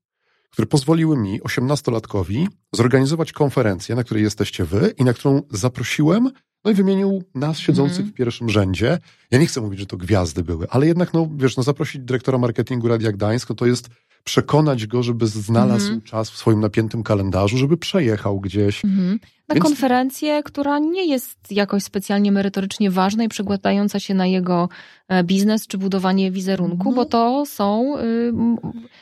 które 0.49 0.65
pozwoliły 0.65 1.17
mi, 1.17 1.41
osiemnastolatkowi, 1.41 2.47
zorganizować 2.73 3.31
konferencję, 3.31 3.95
na 3.95 4.03
której 4.03 4.23
jesteście 4.23 4.65
wy 4.65 4.93
i 4.97 5.03
na 5.03 5.13
którą 5.13 5.41
zaprosiłem, 5.51 6.29
no 6.65 6.71
i 6.71 6.73
wymienił 6.73 7.23
nas 7.35 7.59
siedzących 7.59 7.99
mm. 7.99 8.11
w 8.11 8.13
pierwszym 8.13 8.49
rzędzie. 8.49 8.97
Ja 9.31 9.39
nie 9.39 9.45
chcę 9.45 9.61
mówić, 9.61 9.79
że 9.79 9.85
to 9.85 9.97
gwiazdy 9.97 10.43
były, 10.43 10.67
ale 10.69 10.87
jednak, 10.87 11.13
no 11.13 11.29
wiesz, 11.35 11.57
no 11.57 11.63
zaprosić 11.63 12.01
dyrektora 12.01 12.37
marketingu 12.37 12.87
Radia 12.87 13.11
Gdańsk, 13.11 13.53
to 13.57 13.65
jest 13.65 13.89
przekonać 14.23 14.87
go, 14.87 15.03
żeby 15.03 15.27
znalazł 15.27 15.87
mm 15.87 15.99
-hmm. 15.99 16.03
czas 16.03 16.29
w 16.29 16.37
swoim 16.37 16.59
napiętym 16.59 17.03
kalendarzu, 17.03 17.57
żeby 17.57 17.77
przejechał 17.77 18.39
gdzieś. 18.39 18.85
Mm 18.85 18.97
-hmm. 18.97 19.19
Na 19.47 19.55
Więc... 19.55 19.65
konferencję, 19.65 20.43
która 20.43 20.79
nie 20.79 21.05
jest 21.05 21.51
jakoś 21.51 21.83
specjalnie 21.83 22.31
merytorycznie 22.31 22.91
ważna 22.91 23.23
i 23.23 23.29
przekładająca 23.29 23.99
się 23.99 24.13
na 24.13 24.25
jego 24.25 24.69
e, 25.07 25.23
biznes 25.23 25.67
czy 25.67 25.77
budowanie 25.77 26.31
wizerunku, 26.31 26.89
no. 26.89 26.95
bo 26.95 27.05
to 27.05 27.45
są 27.45 27.97
y, 27.99 28.33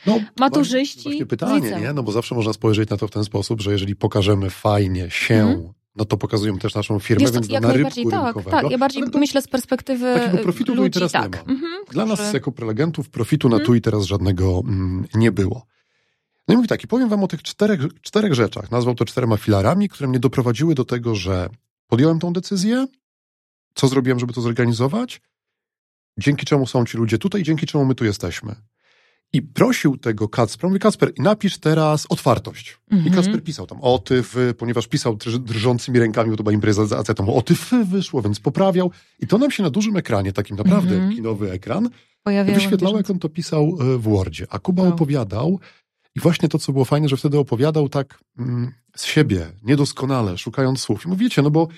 no, 0.06 0.20
maturzyści. 0.38 1.02
Właśnie 1.02 1.26
pytanie, 1.26 1.76
nie? 1.80 1.92
No 1.92 2.02
bo 2.02 2.12
zawsze 2.12 2.34
można 2.34 2.52
spojrzeć 2.52 2.90
na 2.90 2.96
to 2.96 3.08
w 3.08 3.10
ten 3.10 3.24
sposób, 3.24 3.60
że 3.60 3.72
jeżeli 3.72 3.96
pokażemy 3.96 4.50
fajnie 4.50 5.10
się 5.10 5.34
mm 5.34 5.58
-hmm 5.58 5.81
no 5.96 6.04
to 6.04 6.16
pokazują 6.16 6.58
też 6.58 6.74
naszą 6.74 6.98
firmę, 6.98 7.22
Jest, 7.22 7.34
więc 7.34 7.48
jak 7.48 7.62
na 7.62 7.72
rynku 7.72 8.10
tak. 8.10 8.36
Tak, 8.50 8.70
ja 8.70 8.78
bardziej 8.78 9.10
to, 9.10 9.18
myślę 9.18 9.42
z 9.42 9.48
perspektywy 9.48 10.14
Takiego 10.14 10.42
profitu 10.42 10.74
ludzi, 10.74 10.82
tu 10.82 10.86
i 10.86 10.90
teraz 10.90 11.12
tak. 11.12 11.32
nie 11.32 11.52
ma. 11.52 11.52
Mhm, 11.52 11.84
Dla 11.90 12.06
nas 12.06 12.32
jako 12.32 12.52
prelegentów 12.52 13.10
profitu 13.10 13.48
na 13.48 13.56
mhm. 13.56 13.66
tu 13.66 13.74
i 13.74 13.80
teraz 13.80 14.04
żadnego 14.04 14.62
mm, 14.64 15.06
nie 15.14 15.32
było. 15.32 15.66
No 16.48 16.54
i 16.54 16.56
mówi 16.56 16.68
tak, 16.68 16.84
i 16.84 16.86
powiem 16.86 17.08
wam 17.08 17.24
o 17.24 17.28
tych 17.28 17.42
czterech, 17.42 17.80
czterech 18.02 18.34
rzeczach. 18.34 18.70
Nazwał 18.70 18.94
to 18.94 19.04
czterema 19.04 19.36
filarami, 19.36 19.88
które 19.88 20.08
mnie 20.08 20.20
doprowadziły 20.20 20.74
do 20.74 20.84
tego, 20.84 21.14
że 21.14 21.48
podjąłem 21.86 22.18
tą 22.18 22.32
decyzję, 22.32 22.86
co 23.74 23.88
zrobiłem, 23.88 24.18
żeby 24.18 24.32
to 24.32 24.40
zorganizować, 24.40 25.20
dzięki 26.18 26.46
czemu 26.46 26.66
są 26.66 26.84
ci 26.84 26.98
ludzie 26.98 27.18
tutaj, 27.18 27.42
dzięki 27.42 27.66
czemu 27.66 27.84
my 27.84 27.94
tu 27.94 28.04
jesteśmy. 28.04 28.54
I 29.32 29.42
prosił 29.42 29.96
tego 29.96 30.28
Kacpra, 30.28 30.68
mówi 30.68 30.80
Kacper, 30.80 31.12
napisz 31.18 31.58
teraz 31.58 32.06
otwartość. 32.08 32.78
I 32.90 32.94
mhm. 32.94 33.14
Kacper 33.14 33.44
pisał 33.44 33.66
tam 33.66 33.78
otyf, 33.80 34.36
ponieważ 34.58 34.86
pisał 34.86 35.16
drżącymi 35.40 35.98
rękami, 35.98 36.30
bo 36.30 36.36
to 36.36 36.42
była 36.42 36.54
impreza 36.54 36.86
z 36.86 36.92
acetą, 36.92 37.34
otyf 37.34 37.70
wyszło, 37.84 38.22
więc 38.22 38.40
poprawiał. 38.40 38.90
I 39.20 39.26
to 39.26 39.38
nam 39.38 39.50
się 39.50 39.62
na 39.62 39.70
dużym 39.70 39.96
ekranie, 39.96 40.32
takim 40.32 40.56
naprawdę 40.56 40.94
mm 40.94 41.10
-hmm. 41.10 41.14
kinowy 41.14 41.50
ekran, 41.50 41.88
Pojawiało 42.22 42.58
wyświetlało, 42.58 42.96
jak 42.96 43.10
on 43.10 43.18
to 43.18 43.28
pisał 43.28 43.78
e, 43.80 43.98
w 43.98 44.02
Wordzie. 44.02 44.46
A 44.50 44.58
Kuba 44.58 44.84
no. 44.84 44.88
opowiadał, 44.88 45.60
i 46.14 46.20
właśnie 46.20 46.48
to, 46.48 46.58
co 46.58 46.72
było 46.72 46.84
fajne, 46.84 47.08
że 47.08 47.16
wtedy 47.16 47.38
opowiadał 47.38 47.88
tak 47.88 48.18
mm, 48.38 48.72
z 48.96 49.04
siebie, 49.04 49.52
niedoskonale, 49.62 50.38
szukając 50.38 50.80
słów. 50.80 51.06
I 51.06 51.08
mówicie, 51.08 51.42
no 51.42 51.50
bo 51.50 51.68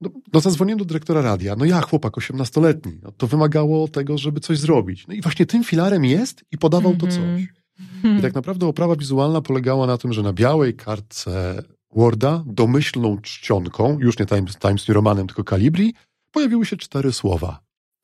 no, 0.00 0.10
no 0.32 0.40
zadzwoniłem 0.40 0.78
do 0.78 0.84
dyrektora 0.84 1.22
radia. 1.22 1.56
No 1.56 1.64
ja, 1.64 1.80
chłopak, 1.80 2.18
osiemnastoletni. 2.18 2.98
No, 3.02 3.12
to 3.12 3.26
wymagało 3.26 3.88
tego, 3.88 4.18
żeby 4.18 4.40
coś 4.40 4.58
zrobić. 4.58 5.06
No 5.06 5.14
i 5.14 5.20
właśnie 5.20 5.46
tym 5.46 5.64
filarem 5.64 6.04
jest 6.04 6.44
i 6.52 6.58
podawał 6.58 6.92
mm 6.92 7.00
-hmm. 7.00 7.10
to 7.10 7.16
mhm. 7.16 7.38
coś. 7.38 7.56
I 8.18 8.22
tak 8.22 8.34
naprawdę 8.34 8.66
oprawa 8.66 8.96
wizualna 8.96 9.40
polegała 9.40 9.86
na 9.86 9.98
tym, 9.98 10.12
że 10.12 10.22
na 10.22 10.32
białej 10.32 10.74
kartce 10.74 11.62
Worda 11.94 12.44
domyślną 12.46 13.18
czcionką, 13.20 13.98
już 14.00 14.18
nie 14.18 14.26
Times, 14.26 14.58
Times 14.58 14.88
New 14.88 14.94
Romanem, 14.94 15.26
tylko 15.26 15.44
Calibri, 15.44 15.94
pojawiły 16.30 16.66
się 16.66 16.76
cztery 16.76 17.12
słowa. 17.12 17.60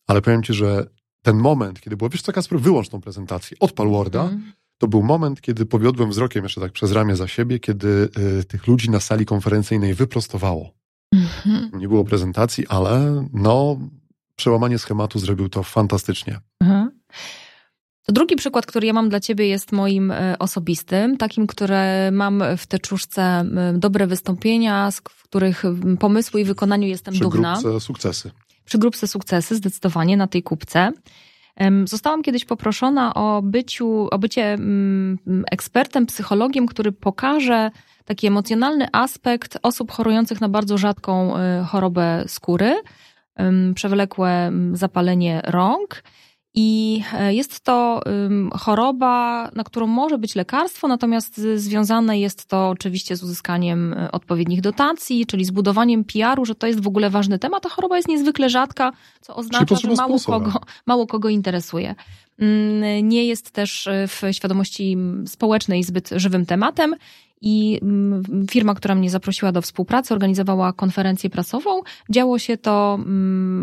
Ale 0.06 0.22
powiem 0.22 0.42
ci, 0.42 0.54
że 0.54 0.86
ten 1.22 1.36
moment, 1.36 1.80
kiedy 1.80 1.96
było, 1.96 2.10
wiesz 2.10 2.22
co, 2.22 2.32
Kasper, 2.32 2.60
wyłącz 2.60 2.88
tą 2.88 3.00
prezentację, 3.00 3.56
odpal 3.60 3.88
Worda, 3.88 4.22
mm. 4.22 4.52
to 4.78 4.88
był 4.88 5.02
moment, 5.02 5.40
kiedy 5.40 5.66
powiodłem 5.66 6.10
wzrokiem 6.10 6.42
jeszcze 6.42 6.60
tak 6.60 6.72
przez 6.72 6.92
ramię 6.92 7.16
za 7.16 7.28
siebie, 7.28 7.58
kiedy 7.58 8.08
y, 8.40 8.44
tych 8.44 8.66
ludzi 8.66 8.90
na 8.90 9.00
sali 9.00 9.26
konferencyjnej 9.26 9.94
wyprostowało. 9.94 10.81
Mhm. 11.12 11.70
Nie 11.74 11.88
było 11.88 12.04
prezentacji, 12.04 12.66
ale 12.68 13.24
no, 13.32 13.78
przełamanie 14.36 14.78
schematu 14.78 15.18
zrobił 15.18 15.48
to 15.48 15.62
fantastycznie. 15.62 16.40
Mhm. 16.60 16.90
To 18.02 18.12
drugi 18.12 18.36
przykład, 18.36 18.66
który 18.66 18.86
ja 18.86 18.92
mam 18.92 19.08
dla 19.08 19.20
ciebie, 19.20 19.48
jest 19.48 19.72
moim 19.72 20.10
e, 20.10 20.38
osobistym, 20.38 21.16
takim, 21.16 21.46
które 21.46 22.10
mam 22.10 22.42
w 22.56 22.66
teczuszce 22.66 23.44
dobre 23.74 24.06
wystąpienia, 24.06 24.90
z 24.90 25.00
których 25.00 25.62
pomysłu 26.00 26.38
i 26.38 26.44
wykonaniu 26.44 26.88
jestem 26.88 27.14
Przy 27.14 27.22
dumna. 27.22 27.52
Przy 27.52 27.62
grupce 27.62 27.86
sukcesy. 27.86 28.30
Przy 28.64 28.78
grupce 28.78 29.08
sukcesy, 29.08 29.56
zdecydowanie 29.56 30.16
na 30.16 30.26
tej 30.26 30.42
kupce. 30.42 30.92
Zostałam 31.84 32.22
kiedyś 32.22 32.44
poproszona 32.44 33.14
o, 33.14 33.42
byciu, 33.42 34.08
o 34.10 34.18
bycie 34.18 34.58
ekspertem, 35.50 36.06
psychologiem, 36.06 36.66
który 36.66 36.92
pokaże 36.92 37.70
taki 38.04 38.26
emocjonalny 38.26 38.88
aspekt 38.92 39.58
osób 39.62 39.92
chorujących 39.92 40.40
na 40.40 40.48
bardzo 40.48 40.78
rzadką 40.78 41.36
e, 41.36 41.64
chorobę 41.68 42.24
skóry, 42.26 42.74
przewlekłe 43.74 44.52
zapalenie 44.72 45.40
rąk 45.44 46.02
i 46.54 47.02
e, 47.14 47.34
jest 47.34 47.60
to 47.60 48.00
choroba, 48.60 49.50
na 49.54 49.64
którą 49.64 49.86
może 49.86 50.18
być 50.18 50.34
lekarstwo, 50.34 50.88
natomiast 50.88 51.40
związane 51.54 52.18
jest 52.18 52.46
to 52.46 52.68
oczywiście 52.68 53.16
z 53.16 53.22
uzyskaniem 53.22 53.92
e, 53.92 54.12
odpowiednich 54.12 54.60
dotacji, 54.60 55.26
czyli 55.26 55.44
zbudowaniem 55.44 56.04
PR-u, 56.04 56.44
że 56.44 56.54
to 56.54 56.66
jest 56.66 56.82
w 56.82 56.86
ogóle 56.86 57.10
ważny 57.10 57.38
temat. 57.38 57.62
Ta 57.62 57.68
choroba 57.68 57.96
jest 57.96 58.08
niezwykle 58.08 58.50
rzadka, 58.50 58.92
co 59.20 59.36
oznacza, 59.36 59.76
że 59.76 59.88
mało 59.88 60.18
kogo, 60.26 60.52
mało 60.86 61.06
kogo 61.06 61.28
interesuje. 61.28 61.94
Mm, 62.38 63.08
nie 63.08 63.24
jest 63.24 63.50
też 63.50 63.86
e, 63.86 64.08
w 64.08 64.22
świadomości 64.32 64.96
społecznej 65.26 65.82
zbyt 65.82 66.10
żywym 66.16 66.46
tematem. 66.46 66.94
I 67.44 67.80
firma, 68.50 68.74
która 68.74 68.94
mnie 68.94 69.10
zaprosiła 69.10 69.52
do 69.52 69.62
współpracy, 69.62 70.14
organizowała 70.14 70.72
konferencję 70.72 71.30
prasową. 71.30 71.80
Działo 72.10 72.38
się 72.38 72.56
to 72.56 72.98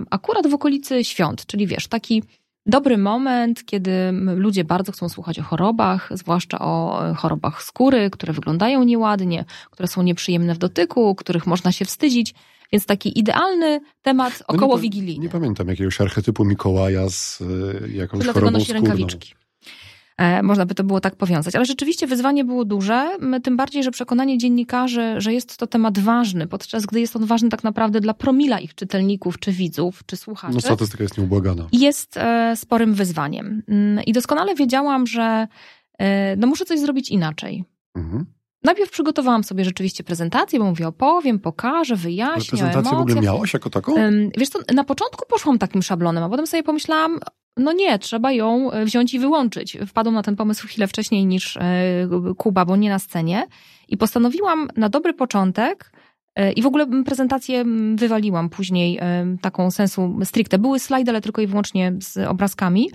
akurat 0.09 0.47
w 0.47 0.53
okolicy 0.53 1.03
świąt, 1.03 1.45
czyli 1.45 1.67
wiesz, 1.67 1.87
taki 1.87 2.23
dobry 2.69 2.97
moment, 2.97 3.65
kiedy 3.65 3.91
ludzie 4.35 4.63
bardzo 4.63 4.91
chcą 4.91 5.09
słuchać 5.09 5.39
o 5.39 5.43
chorobach, 5.43 6.09
zwłaszcza 6.11 6.59
o 6.59 7.07
e, 7.09 7.13
chorobach 7.13 7.63
skóry, 7.63 8.09
które 8.09 8.33
wyglądają 8.33 8.83
nieładnie, 8.83 9.45
które 9.71 9.87
są 9.87 10.01
nieprzyjemne 10.01 10.55
w 10.55 10.57
dotyku, 10.57 11.15
których 11.15 11.47
można 11.47 11.71
się 11.71 11.85
wstydzić. 11.85 12.33
Więc 12.71 12.85
taki 12.85 13.19
idealny 13.19 13.81
temat 14.01 14.43
no 14.49 14.55
około 14.55 14.77
wigilijny. 14.77 15.23
Nie 15.23 15.29
pamiętam 15.29 15.67
jakiegoś 15.67 16.01
archetypu 16.01 16.45
Mikołaja 16.45 17.09
z 17.09 17.41
y, 17.41 17.89
jakąś 17.93 18.23
Dlatego 18.23 18.33
chorobą 18.33 18.51
nosi 18.51 18.65
skórną. 18.65 18.81
rękawiczki. 18.81 19.33
E, 20.19 20.43
można 20.43 20.65
by 20.65 20.75
to 20.75 20.83
było 20.83 20.99
tak 20.99 21.15
powiązać. 21.15 21.55
Ale 21.55 21.65
rzeczywiście 21.65 22.07
wyzwanie 22.07 22.45
było 22.45 22.65
duże, 22.65 23.17
tym 23.43 23.57
bardziej, 23.57 23.83
że 23.83 23.91
przekonanie 23.91 24.37
dziennikarzy, 24.37 25.15
że 25.17 25.33
jest 25.33 25.57
to 25.57 25.67
temat 25.67 25.99
ważny, 25.99 26.47
podczas 26.47 26.85
gdy 26.85 26.99
jest 26.99 27.15
on 27.15 27.25
ważny 27.25 27.49
tak 27.49 27.63
naprawdę 27.63 28.01
dla 28.01 28.13
promila 28.13 28.59
ich 28.59 28.75
czytelników, 28.75 29.39
czy 29.39 29.51
widzów, 29.51 30.01
czy 30.05 30.17
słuchaczy. 30.17 30.53
No 30.53 30.61
statystyka 30.61 31.03
jest 31.03 31.17
nieubłagana. 31.17 31.67
Jest 31.71 32.17
e, 32.17 32.55
sporym 32.55 32.93
wyzwaniem. 32.93 33.63
Mm, 33.67 34.03
I 34.03 34.13
doskonale 34.13 34.55
wiedziałam, 34.55 35.07
że 35.07 35.47
e, 35.99 36.35
no 36.35 36.47
muszę 36.47 36.65
coś 36.65 36.79
zrobić 36.79 37.09
inaczej. 37.09 37.63
Mhm. 37.95 38.25
Najpierw 38.63 38.91
przygotowałam 38.91 39.43
sobie 39.43 39.65
rzeczywiście 39.65 40.03
prezentację, 40.03 40.59
bo 40.59 40.65
mówię, 40.65 40.87
opowiem, 40.87 41.39
pokażę, 41.39 41.95
wyjaśnię. 41.95 42.61
Ale 42.61 42.71
prezentację 42.71 42.97
w 42.97 43.01
ogóle 43.01 43.21
miałaś 43.21 43.53
jako 43.53 43.69
taką? 43.69 43.93
Wiesz 44.37 44.49
co, 44.49 44.59
na 44.73 44.83
początku 44.83 45.25
poszłam 45.29 45.57
takim 45.57 45.81
szablonem, 45.81 46.23
a 46.23 46.29
potem 46.29 46.47
sobie 46.47 46.63
pomyślałam, 46.63 47.19
no 47.59 47.73
nie, 47.73 47.99
trzeba 47.99 48.31
ją 48.31 48.71
e, 48.71 48.85
wziąć 48.85 49.13
i 49.13 49.19
wyłączyć. 49.19 49.77
Wpadłam 49.87 50.15
na 50.15 50.23
ten 50.23 50.35
pomysł 50.35 50.67
chwilę 50.67 50.87
wcześniej 50.87 51.25
niż 51.25 51.57
e, 51.57 51.61
Kuba, 52.37 52.65
bo 52.65 52.75
nie 52.75 52.89
na 52.89 52.99
scenie. 52.99 53.47
I 53.87 53.97
postanowiłam 53.97 54.69
na 54.77 54.89
dobry 54.89 55.13
początek 55.13 55.91
e, 56.35 56.51
i 56.51 56.61
w 56.61 56.65
ogóle 56.65 57.03
prezentację 57.05 57.65
wywaliłam 57.95 58.49
później 58.49 58.99
taką 59.41 59.71
sensu 59.71 60.19
stricte. 60.23 60.57
Były 60.57 60.79
slajdy, 60.79 61.11
ale 61.11 61.21
tylko 61.21 61.41
i 61.41 61.47
wyłącznie 61.47 61.93
z 61.99 62.17
obrazkami. 62.17 62.89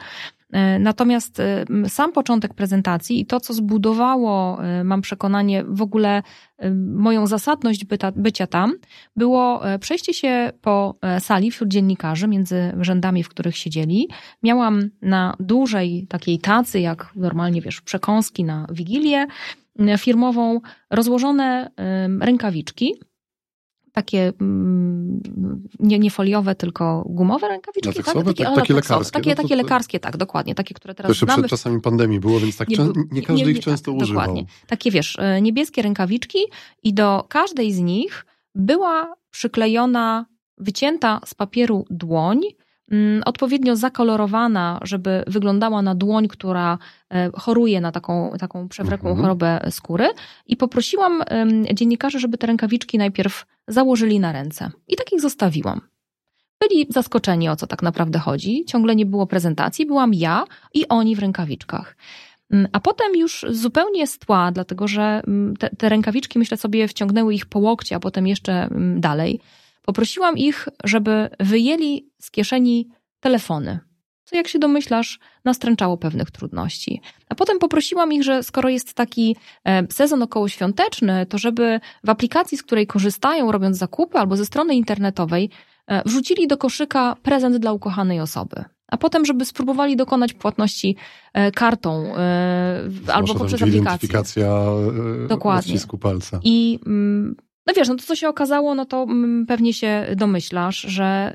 E, 0.55 0.79
natomiast 0.79 1.41
e, 1.41 1.65
sam 1.89 2.13
początek 2.13 2.55
prezentacji 2.55 3.21
i 3.21 3.27
to, 3.27 3.41
co 3.41 3.55
zbudowało, 3.55 4.65
e, 4.65 4.85
mam 4.85 5.01
przekonanie, 5.01 5.65
w 5.69 5.83
ogóle 5.83 6.23
moją 6.87 7.27
zasadność 7.27 7.85
byta, 7.85 8.13
bycia 8.13 8.47
tam, 8.47 8.73
było 9.17 9.61
przejście 9.81 10.15
się 10.15 10.53
po 10.61 10.95
sali 11.19 11.51
wśród 11.51 11.69
dziennikarzy, 11.69 12.29
między 12.29 12.73
rzędami, 12.81 13.23
w 13.23 13.29
których 13.29 13.57
siedzieli. 13.57 14.09
Miałam 14.43 14.91
na 15.03 15.37
dużej 15.41 16.07
takiej 16.09 16.39
tacy, 16.39 16.81
jak 16.81 17.13
normalnie 17.17 17.61
wiesz, 17.61 17.81
przekąski 17.81 18.45
na 18.45 18.67
wigilię 18.71 19.27
firmową, 19.99 20.61
rozłożone 20.91 21.71
rękawiczki 22.21 22.95
takie 23.95 24.33
mm, 24.41 25.21
nie, 25.81 25.99
nie 25.99 26.11
foliowe, 26.11 26.55
tylko 26.55 27.05
gumowe 27.07 27.49
rękawiczki, 27.49 28.03
tak? 28.03 28.15
Takie, 28.15 28.45
tak, 28.45 28.55
takie 28.55 28.75
lekarskie. 28.75 29.13
Takie, 29.13 29.31
no 29.31 29.37
to, 29.37 29.43
takie 29.43 29.57
lekarskie, 29.57 30.01
tak, 30.01 30.17
dokładnie. 30.17 30.55
Takie, 30.55 30.75
które 30.75 30.95
teraz 30.95 31.09
Jeszcze 31.09 31.27
przed 31.27 31.47
czasami 31.47 31.81
pandemii 31.81 32.21
było, 32.21 32.41
więc 32.41 32.57
tak 32.57 32.69
nie, 32.69 32.77
nie 33.13 33.23
każdy 33.23 33.47
nie, 33.47 33.53
ich 33.53 33.61
często 33.61 33.93
tak, 33.93 34.03
używał. 34.03 34.23
Dokładnie. 34.23 34.45
Takie, 34.67 34.91
wiesz, 34.91 35.17
e, 35.19 35.43
niebieskie 35.43 35.83
rękawiczki 35.83 36.39
i 36.83 36.95
do 36.95 37.25
każdej 37.29 37.73
z 37.73 37.79
nich 37.79 38.27
była 38.55 39.15
przyklejona, 39.31 40.27
wycięta 40.59 41.21
z 41.27 41.35
papieru 41.35 41.85
dłoń, 41.91 42.41
odpowiednio 43.25 43.77
zakolorowana, 43.77 44.81
żeby 44.83 45.25
wyglądała 45.27 45.83
na 45.83 45.95
dłoń, 45.95 46.29
która 46.29 46.79
e, 47.11 47.31
choruje 47.35 47.81
na 47.81 47.93
taką, 47.93 48.33
taką 48.39 48.69
przewlekłą 48.69 49.11
mhm. 49.11 49.23
chorobę 49.23 49.61
skóry. 49.71 50.09
I 50.47 50.57
poprosiłam 50.57 51.23
dziennikarzy, 51.75 52.21
żeby 52.21 52.39
te 52.39 52.47
rękawiczki 52.47 52.99
najpierw 52.99 53.47
założyli 53.69 54.21
na 54.21 54.33
ręce. 54.33 54.71
I 54.89 54.97
tak 54.97 55.13
ich 55.13 55.21
zostawiłam. 55.21 55.81
Byli 56.61 56.87
zaskoczeni, 56.91 57.49
o 57.49 57.57
co 57.57 57.67
tak 57.67 57.83
naprawdę 57.83 58.19
chodzi. 58.19 58.65
Ciągle 58.65 58.97
nie 58.97 59.07
było 59.07 59.27
prezentacji, 59.27 59.87
byłam 59.87 60.15
ja 60.15 60.45
i 60.75 60.89
oni 60.89 61.17
w 61.17 61.19
rękawiczkach. 61.19 61.97
Mm, 62.51 62.69
a 62.73 62.81
potem 62.81 63.17
już 63.17 63.47
zupełnie 63.51 64.07
z 64.07 64.19
tła, 64.19 64.53
dlatego 64.53 64.89
że 64.89 65.23
mm, 65.27 65.57
te, 65.57 65.71
te 65.71 65.89
rękawiczki, 65.89 66.39
myślę 66.39 66.57
sobie, 66.57 66.89
wciągnęły 66.89 67.35
ich 67.35 67.47
po 67.47 67.59
łokcie, 67.59 67.97
a 67.97 68.01
potem 68.01 68.27
jeszcze 68.27 68.69
dalej 68.97 69.41
Poprosiłam 69.85 70.39
ich, 70.39 70.69
żeby 70.85 71.29
wyjęli 71.41 72.11
z 72.21 72.31
kieszeni 72.31 72.89
telefony, 73.21 73.79
co 74.25 74.37
jak 74.37 74.49
się 74.49 74.59
domyślasz, 74.59 75.19
nastręczało 75.45 75.97
pewnych 75.97 76.31
trudności. 76.31 77.01
A 77.29 77.35
potem 77.35 77.59
poprosiłam 77.59 78.13
ich, 78.13 78.23
że 78.23 78.43
skoro 78.43 78.69
jest 78.69 78.95
taki 78.95 79.37
e, 79.65 79.87
sezon 79.93 80.23
okołoświąteczny, 80.23 81.27
to 81.27 81.39
żeby 81.39 81.81
w 82.05 82.11
aplikacji, 82.11 82.59
z 82.59 82.63
której 82.63 82.87
korzystają, 82.87 83.53
robiąc 83.53 83.77
zakupy 83.77 84.19
albo 84.19 84.37
ze 84.37 84.47
strony 84.47 84.75
internetowej, 84.75 85.51
e, 85.87 86.03
wrzucili 86.05 86.47
do 86.47 86.57
koszyka 86.57 87.17
prezent 87.23 87.57
dla 87.57 87.73
ukochanej 87.73 88.21
osoby. 88.21 88.65
A 88.89 88.97
potem, 88.97 89.25
żeby 89.25 89.45
spróbowali 89.45 89.97
dokonać 89.97 90.33
płatności 90.33 90.97
e, 91.33 91.51
kartą 91.51 92.13
albo 93.13 93.35
poprzez 93.35 93.63
aplikację. 93.63 93.79
Identyfikacja 93.81 94.65
Dokładnie. 95.29 95.75
palca. 96.01 96.41
I 96.45 96.79
mm, 96.87 97.37
no 97.67 97.75
wiesz, 97.77 97.89
no 97.89 97.95
to 97.95 98.03
co 98.03 98.17
się 98.17 98.29
okazało, 98.29 98.75
no 98.75 98.85
to 98.85 99.03
mm, 99.03 99.47
pewnie 99.47 99.73
się 99.73 100.07
domyślasz, 100.17 100.81
że 100.81 101.33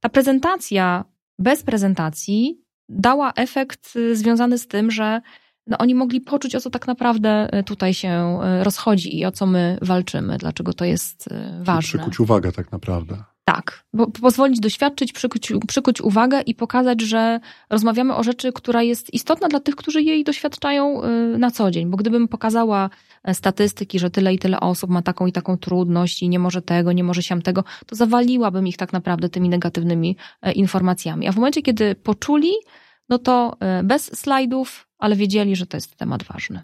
ta 0.00 0.08
prezentacja 0.08 1.04
bez 1.38 1.62
prezentacji 1.62 2.62
dała 2.88 3.32
efekt 3.32 3.96
y, 3.96 4.16
związany 4.16 4.58
z 4.58 4.68
tym, 4.68 4.90
że 4.90 5.20
no 5.66 5.78
oni 5.78 5.94
mogli 5.94 6.20
poczuć, 6.20 6.54
o 6.54 6.60
co 6.60 6.70
tak 6.70 6.86
naprawdę 6.86 7.58
y, 7.58 7.64
tutaj 7.64 7.94
się 7.94 8.40
y, 8.60 8.64
rozchodzi 8.64 9.18
i 9.18 9.24
o 9.24 9.32
co 9.32 9.46
my 9.46 9.78
walczymy, 9.82 10.38
dlaczego 10.38 10.72
to 10.72 10.84
jest 10.84 11.28
ważne. 11.60 11.98
Przykuć 11.98 12.20
uwagę 12.20 12.52
tak 12.52 12.72
naprawdę. 12.72 13.24
Tak, 13.44 13.84
bo 13.92 14.06
pozwolić 14.06 14.60
doświadczyć, 14.60 15.12
przykuć, 15.12 15.52
przykuć 15.68 16.00
uwagę 16.00 16.40
i 16.40 16.54
pokazać, 16.54 17.00
że 17.00 17.40
rozmawiamy 17.70 18.14
o 18.14 18.22
rzeczy, 18.22 18.52
która 18.52 18.82
jest 18.82 19.14
istotna 19.14 19.48
dla 19.48 19.60
tych, 19.60 19.76
którzy 19.76 20.02
jej 20.02 20.24
doświadczają 20.24 21.02
na 21.38 21.50
co 21.50 21.70
dzień. 21.70 21.90
Bo 21.90 21.96
gdybym 21.96 22.28
pokazała 22.28 22.90
statystyki, 23.32 23.98
że 23.98 24.10
tyle 24.10 24.34
i 24.34 24.38
tyle 24.38 24.60
osób 24.60 24.90
ma 24.90 25.02
taką 25.02 25.26
i 25.26 25.32
taką 25.32 25.56
trudność 25.56 26.22
i 26.22 26.28
nie 26.28 26.38
może 26.38 26.62
tego, 26.62 26.92
nie 26.92 27.04
może 27.04 27.22
siam 27.22 27.42
tego, 27.42 27.64
to 27.86 27.96
zawaliłabym 27.96 28.66
ich 28.66 28.76
tak 28.76 28.92
naprawdę 28.92 29.28
tymi 29.28 29.48
negatywnymi 29.48 30.16
e, 30.42 30.52
informacjami. 30.52 31.28
A 31.28 31.32
w 31.32 31.36
momencie, 31.36 31.62
kiedy 31.62 31.94
poczuli, 31.94 32.52
no 33.08 33.18
to 33.18 33.56
e, 33.60 33.82
bez 33.82 34.18
slajdów, 34.18 34.88
ale 34.98 35.16
wiedzieli, 35.16 35.56
że 35.56 35.66
to 35.66 35.76
jest 35.76 35.96
temat 35.96 36.22
ważny. 36.22 36.62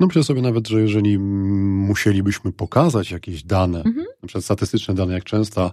No 0.00 0.06
myślę 0.06 0.24
sobie 0.24 0.42
nawet, 0.42 0.68
że 0.68 0.80
jeżeli 0.80 1.18
musielibyśmy 1.18 2.52
pokazać 2.52 3.10
jakieś 3.10 3.42
dane, 3.42 3.78
mhm. 3.78 4.06
na 4.22 4.26
przykład 4.26 4.44
statystyczne 4.44 4.94
dane, 4.94 5.14
jak 5.14 5.24
częsta 5.24 5.70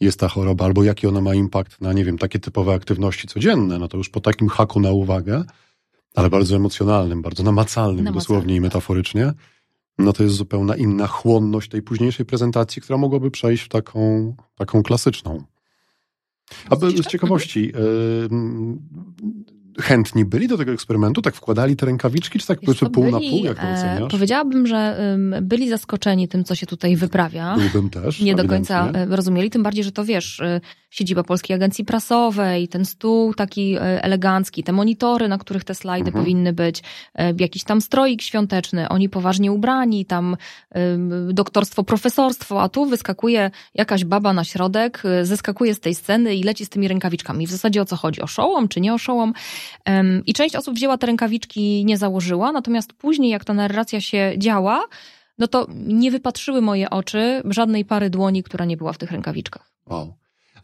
jest 0.00 0.20
ta 0.20 0.28
choroba, 0.28 0.64
albo 0.64 0.84
jaki 0.84 1.06
ona 1.06 1.20
ma 1.20 1.34
impakt 1.34 1.80
na, 1.80 1.92
nie 1.92 2.04
wiem, 2.04 2.18
takie 2.18 2.38
typowe 2.38 2.74
aktywności 2.74 3.28
codzienne, 3.28 3.78
no 3.78 3.88
to 3.88 3.96
już 3.96 4.08
po 4.08 4.20
takim 4.20 4.48
haku 4.48 4.80
na 4.80 4.90
uwagę 4.90 5.44
ale 6.14 6.30
bardzo 6.30 6.56
emocjonalnym, 6.56 7.22
bardzo 7.22 7.42
namacalnym, 7.42 8.04
namacalnym 8.04 8.20
dosłownie 8.20 8.54
i 8.54 8.58
tak. 8.58 8.62
metaforycznie, 8.62 9.32
no 9.98 10.12
to 10.12 10.22
jest 10.22 10.34
zupełnie 10.36 10.76
inna 10.76 11.06
chłonność 11.06 11.70
tej 11.70 11.82
późniejszej 11.82 12.26
prezentacji, 12.26 12.82
która 12.82 12.98
mogłaby 12.98 13.30
przejść 13.30 13.64
w 13.64 13.68
taką, 13.68 14.34
taką 14.54 14.82
klasyczną. 14.82 15.44
A 16.70 16.76
z 16.76 17.06
ciekawości, 17.06 17.72
chętni 19.80 20.24
byli 20.24 20.48
do 20.48 20.58
tego 20.58 20.72
eksperymentu? 20.72 21.22
Tak 21.22 21.34
wkładali 21.34 21.76
te 21.76 21.86
rękawiczki, 21.86 22.38
czy 22.38 22.46
tak 22.46 22.58
Wiesz, 22.60 22.78
pół 22.78 22.88
byli, 22.90 23.12
na 23.12 23.18
pół, 23.18 23.44
jak 23.44 23.58
to 23.58 23.62
e, 23.62 23.74
oceniasz? 23.74 24.10
Powiedziałabym, 24.10 24.66
że 24.66 24.98
byli 25.42 25.68
zaskoczeni 25.68 26.28
tym, 26.28 26.44
co 26.44 26.54
się 26.54 26.66
tutaj 26.66 26.96
wyprawia. 26.96 27.56
Byłbym 27.56 27.90
też. 27.90 28.20
Nie 28.20 28.34
do 28.34 28.44
końca 28.44 28.90
e, 28.94 29.06
rozumieli, 29.06 29.50
tym 29.50 29.62
bardziej, 29.62 29.84
że 29.84 29.92
to 29.92 30.04
wiesz, 30.04 30.40
e, 30.40 30.60
siedziba 30.94 31.22
Polskiej 31.22 31.54
Agencji 31.54 31.84
Prasowej, 31.84 32.68
ten 32.68 32.84
stół 32.84 33.34
taki 33.34 33.76
elegancki, 33.80 34.62
te 34.62 34.72
monitory, 34.72 35.28
na 35.28 35.38
których 35.38 35.64
te 35.64 35.74
slajdy 35.74 36.08
mhm. 36.08 36.24
powinny 36.24 36.52
być, 36.52 36.82
jakiś 37.38 37.64
tam 37.64 37.80
stroik 37.80 38.22
świąteczny, 38.22 38.88
oni 38.88 39.08
poważnie 39.08 39.52
ubrani, 39.52 40.06
tam 40.06 40.36
doktorstwo, 41.28 41.84
profesorstwo, 41.84 42.62
a 42.62 42.68
tu 42.68 42.86
wyskakuje 42.86 43.50
jakaś 43.74 44.04
baba 44.04 44.32
na 44.32 44.44
środek, 44.44 45.02
zeskakuje 45.22 45.74
z 45.74 45.80
tej 45.80 45.94
sceny 45.94 46.34
i 46.34 46.42
leci 46.42 46.64
z 46.64 46.68
tymi 46.68 46.88
rękawiczkami. 46.88 47.46
W 47.46 47.50
zasadzie 47.50 47.82
o 47.82 47.84
co 47.84 47.96
chodzi? 47.96 48.20
O 48.20 48.26
szołom, 48.26 48.68
czy 48.68 48.80
nie 48.80 48.94
o 48.94 48.98
szołom? 48.98 49.32
I 50.26 50.34
część 50.34 50.56
osób 50.56 50.74
wzięła 50.74 50.98
te 50.98 51.06
rękawiczki, 51.06 51.84
nie 51.84 51.98
założyła, 51.98 52.52
natomiast 52.52 52.92
później, 52.92 53.30
jak 53.30 53.44
ta 53.44 53.54
narracja 53.54 54.00
się 54.00 54.32
działa, 54.38 54.84
no 55.38 55.46
to 55.48 55.66
nie 55.86 56.10
wypatrzyły 56.10 56.62
moje 56.62 56.90
oczy 56.90 57.42
żadnej 57.44 57.84
pary 57.84 58.10
dłoni, 58.10 58.42
która 58.42 58.64
nie 58.64 58.76
była 58.76 58.92
w 58.92 58.98
tych 58.98 59.10
rękawiczkach. 59.10 59.70
Wow. 59.86 60.14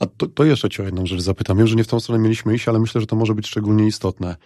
A 0.01 0.07
to, 0.07 0.27
to 0.27 0.45
jeszcze 0.45 0.69
cię 0.69 0.83
o 0.83 0.87
jedną 0.87 1.07
rzecz 1.07 1.21
zapytam. 1.21 1.59
Wiem, 1.59 1.67
że 1.67 1.77
nie 1.77 1.85
w 1.85 1.89
tą 1.89 2.01
stronę 2.01 2.23
mieliśmy 2.23 2.55
iść, 2.55 2.69
ale 2.69 2.79
myślę, 2.79 3.01
że 3.01 3.07
to 3.07 3.17
może 3.17 3.35
być 3.35 3.47
szczególnie 3.47 3.87
istotne. 3.87 4.37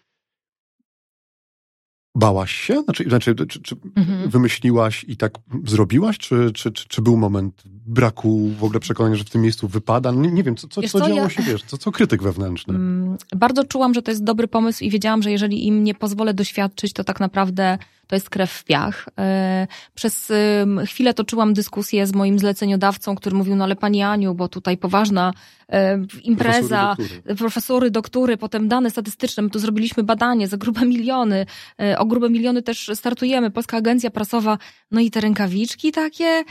Bałaś 2.16 2.52
się? 2.52 2.82
Znaczy, 2.82 3.04
znaczy 3.08 3.34
czy, 3.34 3.46
czy 3.46 3.76
mhm. 3.96 4.30
wymyśliłaś 4.30 5.04
i 5.08 5.16
tak 5.16 5.32
zrobiłaś? 5.66 6.18
Czy, 6.18 6.52
czy, 6.54 6.72
czy, 6.72 6.88
czy, 6.88 7.02
był 7.02 7.16
moment 7.16 7.62
braku 7.66 8.50
w 8.58 8.64
ogóle 8.64 8.80
przekonania, 8.80 9.16
że 9.16 9.24
w 9.24 9.30
tym 9.30 9.42
miejscu 9.42 9.68
wypada? 9.68 10.10
Nie, 10.10 10.30
nie 10.30 10.42
wiem, 10.42 10.56
co, 10.56 10.68
co, 10.68 10.82
co, 10.82 10.88
co 10.88 10.98
działo 10.98 11.14
ja... 11.14 11.28
się, 11.28 11.42
wiesz, 11.42 11.62
co, 11.62 11.78
co 11.78 11.92
krytyk 11.92 12.22
wewnętrzny? 12.22 12.74
Mm, 12.74 13.16
bardzo 13.36 13.64
czułam, 13.64 13.94
że 13.94 14.02
to 14.02 14.10
jest 14.10 14.24
dobry 14.24 14.48
pomysł 14.48 14.84
i 14.84 14.90
wiedziałam, 14.90 15.22
że 15.22 15.30
jeżeli 15.30 15.66
im 15.66 15.84
nie 15.84 15.94
pozwolę 15.94 16.34
doświadczyć, 16.34 16.92
to 16.92 17.04
tak 17.04 17.20
naprawdę 17.20 17.78
to 18.06 18.16
jest 18.16 18.30
krew 18.30 18.52
w 18.52 18.64
piach. 18.64 19.08
E, 19.18 19.66
przez 19.94 20.32
chwilę 20.86 21.14
toczyłam 21.14 21.54
dyskusję 21.54 22.06
z 22.06 22.14
moim 22.14 22.38
zleceniodawcą, 22.38 23.14
który 23.14 23.36
mówił, 23.36 23.56
no 23.56 23.64
ale 23.64 23.76
pani 23.76 24.02
Aniu, 24.02 24.34
bo 24.34 24.48
tutaj 24.48 24.76
poważna 24.76 25.32
e, 25.72 25.98
impreza, 26.22 26.94
profesory, 26.96 27.34
profesory 27.36 27.90
doktory, 27.90 28.36
potem 28.36 28.68
dane 28.68 28.90
statystyczne, 28.90 29.42
my 29.42 29.50
tu 29.50 29.58
zrobiliśmy 29.58 30.02
badanie 30.02 30.48
za 30.48 30.56
grube 30.56 30.86
miliony, 30.86 31.46
e, 31.80 31.98
o 31.98 32.04
grube 32.04 32.30
miliony 32.30 32.62
też 32.62 32.90
startujemy, 32.94 33.50
Polska 33.50 33.76
Agencja 33.76 34.10
Prasowa, 34.10 34.58
no 34.90 35.00
i 35.00 35.10
te 35.10 35.20
rękawiczki 35.20 35.92
takie, 35.92 36.44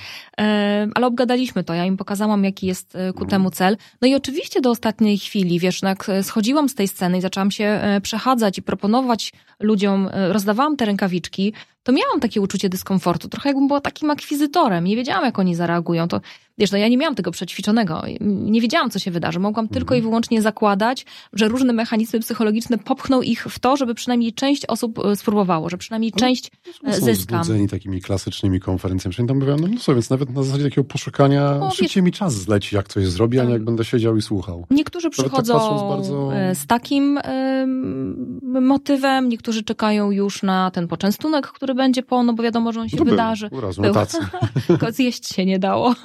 ale 0.96 1.08
obgadaliśmy 1.08 1.64
to, 1.64 1.74
ja 1.74 1.86
im 1.86 1.98
pokazałam, 1.98 2.44
jaki 2.44 2.68
jest 2.68 2.92
ku 2.92 2.98
mhm. 3.00 3.30
temu 3.30 3.52
cel. 3.52 3.78
No 4.02 4.08
i 4.08 4.16
oczywiście 4.16 4.62
do 4.62 4.70
ostatniej 4.70 5.18
chwili, 5.18 5.60
wiesz, 5.60 5.82
no 5.82 5.90
jak 5.90 6.08
schodziłam 6.22 6.70
z 6.70 6.76
tej 6.76 6.88
sceny 6.88 7.18
i 7.18 7.22
zaczęłam 7.22 7.52
się 7.52 7.82
przechadzać 8.04 8.58
i 8.58 8.62
proponować 8.62 9.32
ludziom, 9.64 10.10
rozdawałam 10.30 10.78
te 10.78 10.86
rękawiczki, 10.86 11.54
to 11.84 11.92
miałam 11.92 12.20
takie 12.20 12.42
uczucie 12.42 12.70
dyskomfortu. 12.70 13.30
Trochę 13.30 13.50
jakbym 13.50 13.68
była 13.68 13.82
takim 13.82 14.12
akwizytorem. 14.12 14.84
Nie 14.84 14.96
wiedziałam, 14.96 15.26
jak 15.26 15.40
oni 15.40 15.56
zareagują. 15.56 16.08
To 16.08 16.22
Wiesz, 16.58 16.72
no 16.72 16.78
ja 16.78 16.88
nie 16.88 16.98
miałam 16.98 17.16
tego 17.16 17.32
przećwiczonego. 17.32 18.02
Nie 18.22 18.62
wiedziałam, 18.62 18.90
co 18.90 19.00
się 19.00 19.12
wydarzy. 19.12 19.40
Mogłam 19.40 19.64
mhm. 19.64 19.74
tylko 19.74 19.96
i 19.96 20.02
wyłącznie 20.02 20.42
zakładać, 20.42 21.06
że 21.34 21.48
różne 21.48 21.74
mechanizmy 21.74 22.20
psychologiczne 22.20 22.78
popchną 22.78 23.22
ich 23.22 23.46
w 23.50 23.60
to, 23.60 23.78
żeby 23.78 23.96
przynajmniej 23.96 24.34
część 24.34 24.66
osób 24.66 25.00
e, 25.00 25.16
spróbowało, 25.16 25.70
że 25.70 25.78
przynajmniej 25.78 26.12
no, 26.16 26.20
część 26.20 26.52
no, 26.84 26.94
zyska. 26.94 27.44
Są 27.44 27.68
takimi 27.68 28.02
klasycznymi 28.02 28.60
konferencjami. 28.60 29.28
Tam 29.28 29.40
mówią, 29.40 29.58
no, 29.58 29.68
no 29.68 29.80
co, 29.80 29.94
więc 29.94 30.10
nawet 30.10 30.30
na 30.30 30.44
zasadzie 30.44 30.64
takiego 30.64 30.84
poszukania 30.84 31.58
no, 31.60 31.72
szybciej 31.72 32.02
wiesz, 32.02 32.06
mi 32.06 32.12
czas 32.12 32.34
zleci, 32.34 32.76
jak 32.76 32.88
coś 32.88 33.08
zrobi, 33.08 33.40
a 33.40 33.44
nie 33.44 33.50
tak. 33.50 33.54
jak 33.54 33.64
będę 33.64 33.86
siedział 33.86 34.18
i 34.18 34.22
słuchał. 34.22 34.66
Niektórzy 34.70 35.10
tak 35.10 35.12
przychodzą 35.12 35.54
tak 35.54 35.90
bardzo... 35.90 36.36
E, 36.36 36.56
z 36.56 36.68
takim 36.68 37.18
y, 37.18 38.62
motywem, 38.62 39.30
niektórzy 39.30 39.64
czekają 39.64 40.12
już 40.12 40.44
na 40.44 40.72
ten 40.72 40.88
poczęstunek, 40.88 41.48
który 41.48 41.76
będzie 41.76 42.04
po, 42.04 42.24
no 42.24 42.34
bo 42.34 42.44
wiadomo, 42.44 42.72
że 42.72 42.82
on 42.82 42.90
się 42.90 42.98
no 42.98 43.06
wydarzy. 43.06 43.50
Był, 43.50 43.62
razu, 43.62 43.82
Tylko 44.68 44.92
zjeść 44.92 45.36
się 45.36 45.46
nie 45.46 45.60
dało. 45.60 45.96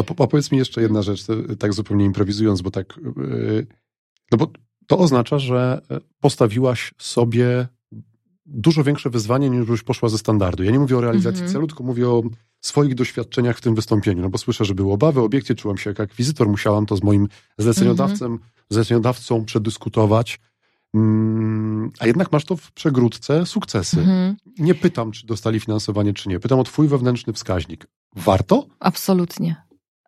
A, 0.00 0.22
a 0.22 0.26
powiedz 0.26 0.52
mi 0.52 0.58
jeszcze 0.58 0.82
jedna 0.82 1.02
rzecz, 1.02 1.24
tak 1.58 1.72
zupełnie 1.72 2.04
improwizując, 2.04 2.62
bo 2.62 2.70
tak. 2.70 2.98
Y, 2.98 3.66
no 4.32 4.38
bo 4.38 4.46
to 4.86 4.98
oznacza, 4.98 5.38
że 5.38 5.80
postawiłaś 6.20 6.94
sobie 6.98 7.68
dużo 8.46 8.84
większe 8.84 9.10
wyzwanie 9.10 9.50
niż 9.50 9.68
już 9.68 9.82
poszła 9.82 10.08
ze 10.08 10.18
standardu. 10.18 10.62
Ja 10.62 10.70
nie 10.70 10.78
mówię 10.78 10.96
o 10.96 11.00
realizacji 11.00 11.40
mm 11.40 11.50
-hmm. 11.50 11.52
celu, 11.52 11.66
tylko 11.66 11.84
mówię 11.84 12.08
o 12.08 12.22
swoich 12.60 12.94
doświadczeniach 12.94 13.58
w 13.58 13.60
tym 13.60 13.74
wystąpieniu. 13.74 14.22
No 14.22 14.30
bo 14.30 14.38
słyszę, 14.38 14.64
że 14.64 14.74
były 14.74 14.92
obawy, 14.92 15.20
obiekcje, 15.20 15.54
czułam 15.54 15.78
się 15.78 15.90
jak 15.90 16.00
akwizytor, 16.00 16.48
musiałam 16.48 16.86
to 16.86 16.96
z 16.96 17.02
moim 17.02 17.28
zleceniodawcą, 17.58 18.26
mm 18.26 18.38
-hmm. 18.38 18.42
zleceniodawcą 18.70 19.44
przedyskutować. 19.44 20.40
Mm, 20.94 21.90
a 21.98 22.06
jednak 22.06 22.32
masz 22.32 22.44
to 22.44 22.56
w 22.56 22.72
przegródce 22.72 23.46
sukcesy. 23.46 23.96
-hmm. 23.96 24.34
Nie 24.58 24.74
pytam, 24.74 25.12
czy 25.12 25.26
dostali 25.26 25.60
finansowanie, 25.60 26.12
czy 26.12 26.28
nie. 26.28 26.40
Pytam 26.40 26.58
o 26.58 26.64
twój 26.64 26.88
wewnętrzny 26.88 27.32
wskaźnik. 27.32 27.86
Warto? 28.16 28.66
Absolutnie. 28.80 29.56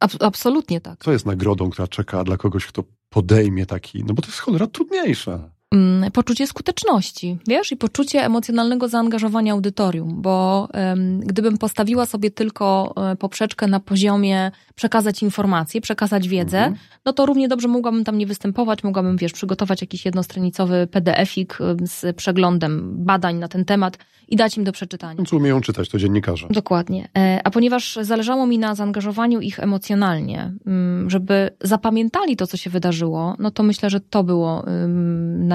Ab 0.02 0.10
absolutnie 0.20 0.80
tak. 0.80 1.04
Co 1.04 1.12
jest 1.12 1.26
nagrodą, 1.26 1.70
która 1.70 1.88
czeka 1.88 2.24
dla 2.24 2.36
kogoś, 2.36 2.66
kto 2.66 2.84
podejmie 3.08 3.66
taki, 3.66 4.04
no 4.04 4.14
bo 4.14 4.22
to 4.22 4.28
jest 4.28 4.38
cholera 4.38 4.66
trudniejsza. 4.66 5.50
Mm, 5.72 6.10
poczucie 6.10 6.46
skuteczności, 6.46 7.38
wiesz, 7.48 7.72
i 7.72 7.76
poczucie 7.76 8.24
emocjonalnego 8.24 8.88
zaangażowania 8.88 9.52
audytorium, 9.52 10.22
bo 10.22 10.68
um, 10.74 11.20
gdybym 11.20 11.58
postawiła 11.58 12.06
sobie 12.06 12.30
tylko 12.30 12.92
um, 12.96 13.16
poprzeczkę 13.16 13.66
na 13.66 13.80
poziomie 13.80 14.50
przekazać 14.74 15.22
informacje, 15.22 15.80
przekazać 15.80 16.28
wiedzę, 16.28 16.58
mhm. 16.58 16.76
no 17.04 17.12
to 17.12 17.26
równie 17.26 17.48
dobrze 17.48 17.68
mogłabym 17.68 18.04
tam 18.04 18.18
nie 18.18 18.26
występować, 18.26 18.84
mogłabym, 18.84 19.16
wiesz, 19.16 19.32
przygotować 19.32 19.80
jakiś 19.80 20.04
jednostronicowy 20.04 20.86
PDF-ik 20.90 21.58
z 21.82 22.16
przeglądem 22.16 23.04
badań 23.04 23.36
na 23.36 23.48
ten 23.48 23.64
temat 23.64 23.98
i 24.28 24.36
dać 24.36 24.56
im 24.56 24.64
do 24.64 24.72
przeczytania. 24.72 25.24
Co 25.24 25.36
umieją 25.36 25.60
czytać, 25.60 25.88
to 25.88 25.98
dziennikarze. 25.98 26.46
Dokładnie. 26.50 27.08
E, 27.18 27.40
a 27.44 27.50
ponieważ 27.50 27.98
zależało 28.02 28.46
mi 28.46 28.58
na 28.58 28.74
zaangażowaniu 28.74 29.40
ich 29.40 29.60
emocjonalnie, 29.60 30.52
mm, 30.66 31.10
żeby 31.10 31.50
zapamiętali 31.60 32.36
to, 32.36 32.46
co 32.46 32.56
się 32.56 32.70
wydarzyło, 32.70 33.36
no 33.38 33.50
to 33.50 33.62
myślę, 33.62 33.90
że 33.90 34.00
to 34.00 34.24
było 34.24 34.64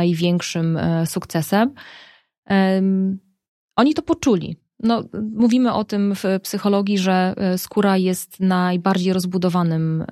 największym 0.07 0.77
e, 0.77 1.05
sukcesem. 1.05 1.73
Oni 3.75 3.93
to 3.93 4.01
poczuli. 4.01 4.57
No, 4.83 5.03
mówimy 5.35 5.73
o 5.73 5.83
tym 5.83 6.15
w 6.15 6.23
psychologii, 6.43 6.97
że 6.97 7.33
e, 7.37 7.57
skóra 7.57 7.97
jest 7.97 8.39
najbardziej 8.39 9.13
rozbudowanym 9.13 10.01
e, 10.01 10.05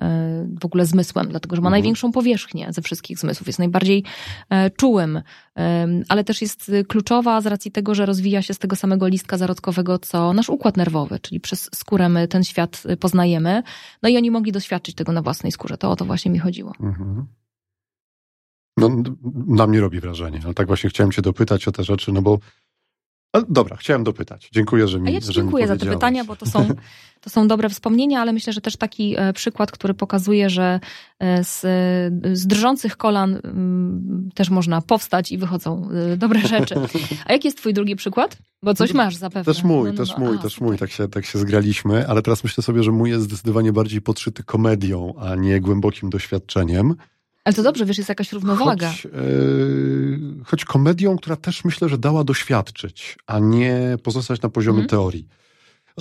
w 0.60 0.64
ogóle 0.64 0.86
zmysłem, 0.86 1.28
dlatego 1.28 1.56
że 1.56 1.62
ma 1.62 1.68
mhm. 1.68 1.80
największą 1.80 2.12
powierzchnię 2.12 2.68
ze 2.70 2.82
wszystkich 2.82 3.18
zmysłów, 3.18 3.46
jest 3.46 3.58
najbardziej 3.58 4.04
czułym, 4.76 5.22
ale 6.08 6.24
też 6.24 6.42
jest 6.42 6.72
kluczowa 6.88 7.40
z 7.40 7.46
racji 7.46 7.70
tego, 7.70 7.94
że 7.94 8.06
rozwija 8.06 8.42
się 8.42 8.54
z 8.54 8.58
tego 8.58 8.76
samego 8.76 9.08
listka 9.08 9.38
zarodkowego, 9.38 9.98
co 9.98 10.32
nasz 10.32 10.48
układ 10.48 10.76
nerwowy, 10.76 11.18
czyli 11.18 11.40
przez 11.40 11.70
skórę 11.74 12.08
my 12.08 12.28
ten 12.28 12.44
świat 12.44 12.82
poznajemy. 13.00 13.62
No 14.02 14.08
i 14.08 14.16
oni 14.16 14.30
mogli 14.30 14.52
doświadczyć 14.52 14.94
tego 14.94 15.12
na 15.12 15.22
własnej 15.22 15.52
skórze. 15.52 15.78
To 15.78 15.90
o 15.90 15.96
to 15.96 16.04
właśnie 16.04 16.30
mi 16.30 16.38
chodziło. 16.38 16.72
Mhm. 16.80 17.26
No, 18.76 18.90
na 19.46 19.66
mnie 19.66 19.80
robi 19.80 20.00
wrażenie, 20.00 20.40
ale 20.44 20.54
tak 20.54 20.66
właśnie 20.66 20.90
chciałem 20.90 21.12
cię 21.12 21.22
dopytać 21.22 21.68
o 21.68 21.72
te 21.72 21.84
rzeczy, 21.84 22.12
no 22.12 22.22
bo 22.22 22.38
dobra, 23.48 23.76
chciałem 23.76 24.04
dopytać. 24.04 24.48
Dziękuję, 24.52 24.88
że 24.88 25.00
mi 25.00 25.08
A 25.08 25.10
ja 25.10 25.20
ci 25.20 25.32
dziękuję 25.32 25.66
za 25.66 25.76
te 25.76 25.86
pytania, 25.86 26.24
bo 26.24 26.36
to 26.36 26.46
są, 26.46 26.68
to 27.24 27.30
są 27.30 27.48
dobre 27.48 27.68
wspomnienia, 27.68 28.20
ale 28.20 28.32
myślę, 28.32 28.52
że 28.52 28.60
też 28.60 28.76
taki 28.76 29.14
e, 29.18 29.32
przykład, 29.32 29.72
który 29.72 29.94
pokazuje, 29.94 30.50
że 30.50 30.80
e, 31.18 31.44
z, 31.44 31.60
z 32.38 32.46
drżących 32.46 32.96
kolan 32.96 33.40
mm, 33.44 34.30
też 34.34 34.50
można 34.50 34.80
powstać 34.80 35.32
i 35.32 35.38
wychodzą 35.38 35.88
e, 36.12 36.16
dobre 36.16 36.40
rzeczy. 36.48 36.74
A 37.26 37.32
jaki 37.32 37.48
jest 37.48 37.58
twój 37.58 37.74
drugi 37.74 37.96
przykład? 37.96 38.38
Bo 38.62 38.74
coś 38.74 38.92
masz 38.92 39.16
zapewne. 39.16 39.54
Też 39.54 39.64
mój, 39.64 39.84
no, 39.84 39.92
no, 39.92 39.98
też 39.98 40.10
no. 40.10 40.18
mój, 40.18 40.36
A, 40.36 40.42
też 40.42 40.52
super. 40.52 40.68
mój, 40.68 40.78
tak 40.78 40.90
się, 40.90 41.08
tak 41.08 41.26
się 41.26 41.38
zgraliśmy, 41.38 42.08
ale 42.08 42.22
teraz 42.22 42.44
myślę 42.44 42.62
sobie, 42.62 42.82
że 42.82 42.92
mój 42.92 43.10
jest 43.10 43.24
zdecydowanie 43.24 43.72
bardziej 43.72 44.00
podszyty 44.00 44.42
komedią, 44.42 45.14
a 45.20 45.34
nie 45.34 45.60
głębokim 45.60 46.10
doświadczeniem. 46.10 46.94
Ale 47.46 47.54
to 47.54 47.62
dobrze, 47.62 47.84
wiesz, 47.86 47.98
jest 47.98 48.08
jakaś 48.08 48.32
równowaga. 48.32 48.90
Choć, 48.90 49.04
yy, 49.04 49.10
choć 50.44 50.64
komedią, 50.64 51.16
która 51.16 51.36
też 51.36 51.64
myślę, 51.64 51.88
że 51.88 51.98
dała 51.98 52.24
doświadczyć, 52.24 53.18
a 53.26 53.38
nie 53.38 53.96
pozostać 54.02 54.42
na 54.42 54.48
poziomie 54.48 54.78
mm. 54.78 54.88
teorii. 54.88 55.28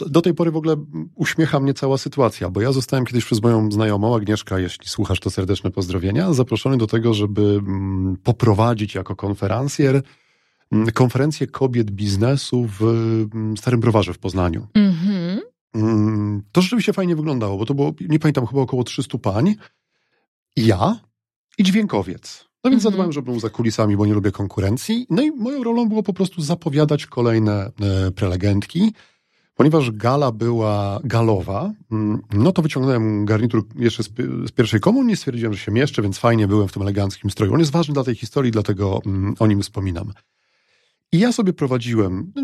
Do 0.08 0.21
tej 0.21 0.34
pory 0.34 0.51
w 0.51 0.55
ogóle 0.55 0.75
uśmiecha 1.15 1.60
mnie 1.60 1.73
cała 1.73 1.97
sytuacja, 1.97 2.49
bo 2.49 2.62
ja 2.62 2.71
zostałem 2.71 3.05
kiedyś 3.05 3.25
przez 3.25 3.41
moją 3.41 3.71
znajomą, 3.71 4.15
Agnieszka, 4.15 4.60
jeśli 4.60 4.88
słuchasz, 4.88 5.19
to 5.19 5.29
serdeczne 5.29 5.71
pozdrowienia, 5.71 6.34
zaproszony 6.34 6.77
do 6.77 6.88
tego, 6.88 7.13
żeby 7.13 7.41
mm, 7.41 8.17
poprowadzić 8.23 8.95
jako 8.95 9.15
konferencjer 9.15 10.01
mm, 10.71 10.91
konferencję 10.91 11.47
kobiet 11.47 11.91
biznesu 11.91 12.69
w 12.79 12.84
mm, 13.34 13.58
Starym 13.58 13.79
Browarze 13.79 14.13
w 14.13 14.19
Poznaniu. 14.19 14.67
Mm 14.73 14.91
-hmm. 14.91 15.39
To 16.51 16.62
rzeczywiście 16.62 16.93
fajnie 16.93 17.15
wyglądało, 17.15 17.58
bo 17.58 17.65
to 17.65 17.73
było, 17.73 17.93
nie 18.10 18.19
pamiętam, 18.19 18.45
chyba 18.45 18.62
około 18.62 18.84
300 18.84 19.17
pań. 19.17 19.55
Ja, 20.55 20.99
i 21.58 21.63
dźwiękowiec. 21.63 22.46
No 22.63 22.72
więc 22.72 22.82
mhm. 22.82 22.91
zadbałem, 22.91 23.12
żeby 23.12 23.32
był 23.32 23.39
za 23.39 23.50
kulisami, 23.50 23.98
bo 23.98 24.06
nie 24.06 24.13
lubię 24.13 24.32
konkurencji. 24.32 25.06
No 25.10 25.22
i 25.22 25.32
moją 25.32 25.63
rolą 25.63 25.89
było 25.89 26.04
po 26.04 26.13
prostu 26.13 26.41
zapowiadać 26.41 27.06
kolejne 27.06 27.72
e, 27.82 28.12
prelegentki. 28.12 28.94
Ponieważ 29.56 29.91
gala 29.91 30.32
była 30.32 31.00
galowa, 31.04 31.74
mm, 31.91 32.22
no 32.34 32.52
to 32.52 32.62
wyciągnąłem 32.62 33.26
garnitur 33.26 33.63
jeszcze 33.76 34.04
z, 34.04 34.10
z 34.48 34.52
pierwszej 34.52 34.80
komunii, 34.80 35.15
stwierdziłem, 35.15 35.54
że 35.54 35.60
się 35.60 35.72
mieszczę, 35.72 36.02
więc 36.02 36.18
fajnie 36.18 36.48
byłem 36.48 36.68
w 36.68 36.72
tym 36.72 36.82
eleganckim 36.82 37.30
stroju. 37.30 37.54
On 37.54 37.60
jest 37.60 37.72
ważny 37.72 37.94
dla 37.94 38.04
tej 38.04 38.15
historii, 38.15 38.52
dlatego 38.52 39.02
mm, 39.06 39.36
o 39.39 39.48
nim 39.48 39.62
wspominam. 39.62 40.12
I 41.12 41.20
ja 41.20 41.32
sobie 41.32 41.54
prowadziłem, 41.54 42.32
no, 42.36 42.44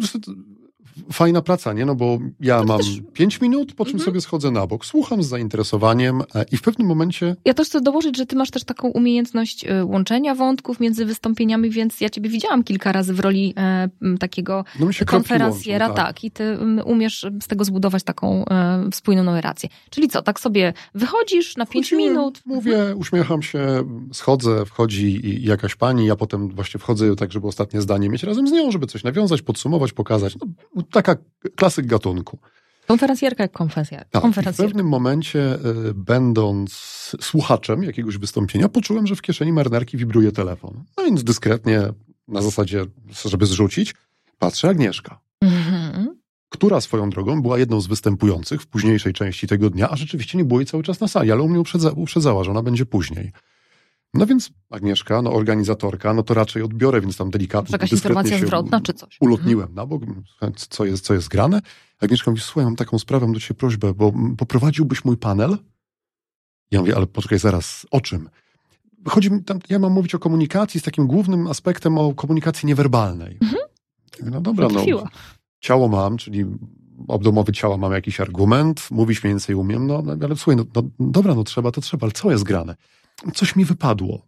fajna 1.12 1.42
praca, 1.42 1.74
nie? 1.74 1.86
No 1.86 1.96
bo 1.96 2.20
ja 2.40 2.60
to 2.60 2.66
mam 2.66 2.78
też... 2.78 3.02
pięć 3.14 3.42
minut, 3.42 3.74
po 3.74 3.86
czym 3.86 3.94
mhm. 3.96 4.06
sobie 4.06 4.22
schodzę 4.22 4.52
na 4.52 4.68
bok, 4.68 4.86
słucham 4.86 5.24
z 5.24 5.28
zainteresowaniem 5.28 6.22
e, 6.36 6.46
i 6.52 6.58
w 6.58 6.62
pewnym 6.62 6.88
momencie... 6.88 7.36
Ja 7.46 7.54
też 7.54 7.68
chcę 7.68 7.82
dołożyć, 7.82 8.18
że 8.18 8.26
ty 8.26 8.36
masz 8.36 8.52
też 8.52 8.64
taką 8.64 8.88
umiejętność 8.88 9.66
e, 9.66 9.86
łączenia 9.86 10.36
wątków 10.36 10.80
między 10.80 11.06
wystąpieniami, 11.06 11.70
więc 11.70 12.02
ja 12.02 12.10
ciebie 12.10 12.30
widziałam 12.30 12.64
kilka 12.64 12.92
razy 12.92 13.14
w 13.14 13.20
roli 13.20 13.54
e, 13.58 13.90
takiego 14.20 14.66
no 14.80 14.88
konferencjera, 15.06 15.88
tak. 15.88 15.96
tak. 15.96 16.24
i 16.24 16.32
ty 16.32 16.58
umiesz 16.86 17.26
z 17.44 17.48
tego 17.48 17.66
zbudować 17.66 18.04
taką 18.04 18.46
e, 18.46 18.90
spójną 18.94 19.24
narrację. 19.24 19.70
Czyli 19.90 20.08
co, 20.08 20.22
tak 20.22 20.40
sobie 20.40 20.74
wychodzisz 20.96 21.58
na 21.58 21.66
pięć 21.66 21.92
minut? 21.92 22.42
Mówię, 22.46 22.96
uśmiecham 22.96 23.42
się, 23.42 23.84
schodzę, 24.14 24.66
wchodzi 24.66 25.22
jakaś 25.44 25.76
pani, 25.76 26.06
ja 26.06 26.16
potem 26.16 26.50
właśnie 26.50 26.80
wchodzę 26.80 27.16
tak, 27.16 27.32
żeby 27.32 27.48
ostatnie 27.48 27.82
zdanie 27.82 28.10
mieć 28.10 28.24
razem 28.24 28.48
z 28.48 28.52
nią, 28.52 28.72
żeby 28.72 28.88
coś 28.88 29.04
nawiązać, 29.04 29.42
podsumować, 29.42 29.94
pokazać. 29.94 30.36
No, 30.76 30.81
taka 30.82 31.16
klasyk 31.56 31.86
gatunku. 31.86 32.40
Konferencjerka 32.88 33.44
jak 33.44 33.52
konferencjerka. 33.52 34.22
Tak, 34.22 34.54
w 34.54 34.58
pewnym 34.58 34.88
momencie, 34.88 35.56
y, 35.90 35.94
będąc 35.94 36.72
słuchaczem 37.22 37.84
jakiegoś 37.84 38.18
wystąpienia, 38.18 38.70
poczułem, 38.70 39.08
że 39.08 39.16
w 39.16 39.22
kieszeni 39.22 39.54
marynarki 39.54 39.98
wibruje 39.98 40.32
telefon. 40.32 40.84
No 40.98 41.04
więc 41.04 41.24
dyskretnie, 41.24 41.82
na 42.28 42.42
zasadzie, 42.42 42.86
żeby 43.26 43.46
zrzucić, 43.46 43.94
patrzę 44.40 44.70
Agnieszka. 44.70 45.20
Mhm. 45.42 46.22
Która 46.50 46.82
swoją 46.82 47.10
drogą 47.10 47.42
była 47.42 47.60
jedną 47.60 47.82
z 47.82 47.88
występujących 47.88 48.62
w 48.62 48.68
późniejszej 48.68 49.14
części 49.14 49.48
tego 49.48 49.70
dnia, 49.70 49.90
a 49.90 49.96
rzeczywiście 49.96 50.38
nie 50.38 50.46
było 50.46 50.60
jej 50.60 50.68
cały 50.68 50.84
czas 50.84 51.00
na 51.00 51.08
sali, 51.08 51.32
ale 51.32 51.42
u 51.42 51.50
mnie 51.50 51.60
uprzedza, 51.60 51.92
uprzedzała, 51.92 52.44
że 52.44 52.52
ona 52.52 52.64
będzie 52.64 52.86
później. 52.86 53.32
No 54.14 54.26
więc 54.26 54.52
Agnieszka, 54.70 55.22
no 55.22 55.34
organizatorka, 55.34 56.14
no 56.14 56.24
to 56.24 56.34
raczej 56.34 56.64
odbiorę, 56.64 57.02
więc 57.02 57.18
tam 57.18 57.32
delikatnie. 57.32 57.74
Jakaś 57.74 57.92
informacja 57.92 58.38
zwrotna 58.38 58.82
czy 58.82 58.94
coś? 58.94 59.18
Ulotniłem 59.22 59.70
mhm. 59.70 59.76
na 59.76 59.86
bok, 59.86 60.04
co 60.70 60.86
jest, 60.86 61.06
co 61.06 61.14
jest 61.14 61.28
grane. 61.28 61.62
Agnieszka 62.00 62.32
mówi, 62.32 62.44
słuchaj, 62.44 62.64
mam 62.64 62.76
taką 62.76 63.00
sprawę, 63.00 63.26
mam 63.26 63.34
do 63.34 63.40
ciebie 63.40 63.58
prośbę, 63.58 63.94
bo 63.94 64.14
poprowadziłbyś 64.38 65.06
mój 65.06 65.18
panel? 65.18 65.58
Ja 66.72 66.80
mówię, 66.80 66.96
ale 66.96 67.08
poczekaj 67.08 67.40
zaraz, 67.40 67.86
o 67.92 68.02
czym? 68.02 68.30
Chodzi 69.08 69.32
mi 69.32 69.44
tam, 69.44 69.60
ja 69.70 69.80
mam 69.80 69.92
mówić 69.92 70.16
o 70.16 70.20
komunikacji 70.20 70.80
z 70.80 70.84
takim 70.84 71.08
głównym 71.08 71.48
aspektem 71.48 71.98
o 71.98 72.14
komunikacji 72.14 72.68
niewerbalnej. 72.68 73.38
Mhm. 73.42 73.62
No 74.24 74.42
dobra, 74.42 74.68
no. 74.68 75.04
Ciało 75.60 75.88
mam, 75.88 76.18
czyli 76.18 76.46
obdomowy 77.08 77.52
ciała 77.52 77.78
mam 77.78 77.92
jakiś 77.92 78.20
argument, 78.20 78.88
mówić 78.92 79.24
mniej 79.24 79.34
więcej 79.34 79.56
umiem, 79.56 79.88
no 79.88 80.04
ale 80.24 80.36
słuchaj, 80.36 80.56
no, 80.56 80.66
no 80.76 80.84
dobra, 81.00 81.36
no 81.36 81.44
trzeba, 81.44 81.72
to 81.72 81.82
trzeba, 81.82 82.06
ale 82.06 82.12
co 82.12 82.32
jest 82.32 82.44
grane? 82.44 82.76
Coś 83.34 83.56
mi 83.56 83.66
wypadło. 83.66 84.28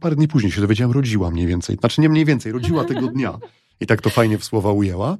Parę 0.00 0.16
dni 0.16 0.28
później 0.28 0.52
się 0.52 0.60
dowiedziałem, 0.60 0.92
rodziła 0.92 1.30
mniej 1.30 1.46
więcej. 1.46 1.76
Znaczy 1.76 2.00
nie 2.00 2.08
mniej 2.08 2.24
więcej, 2.24 2.52
rodziła 2.52 2.84
tego 2.84 3.06
dnia. 3.06 3.38
I 3.80 3.86
tak 3.86 4.02
to 4.02 4.10
fajnie 4.10 4.38
w 4.38 4.44
słowa 4.44 4.72
ujęła. 4.72 5.18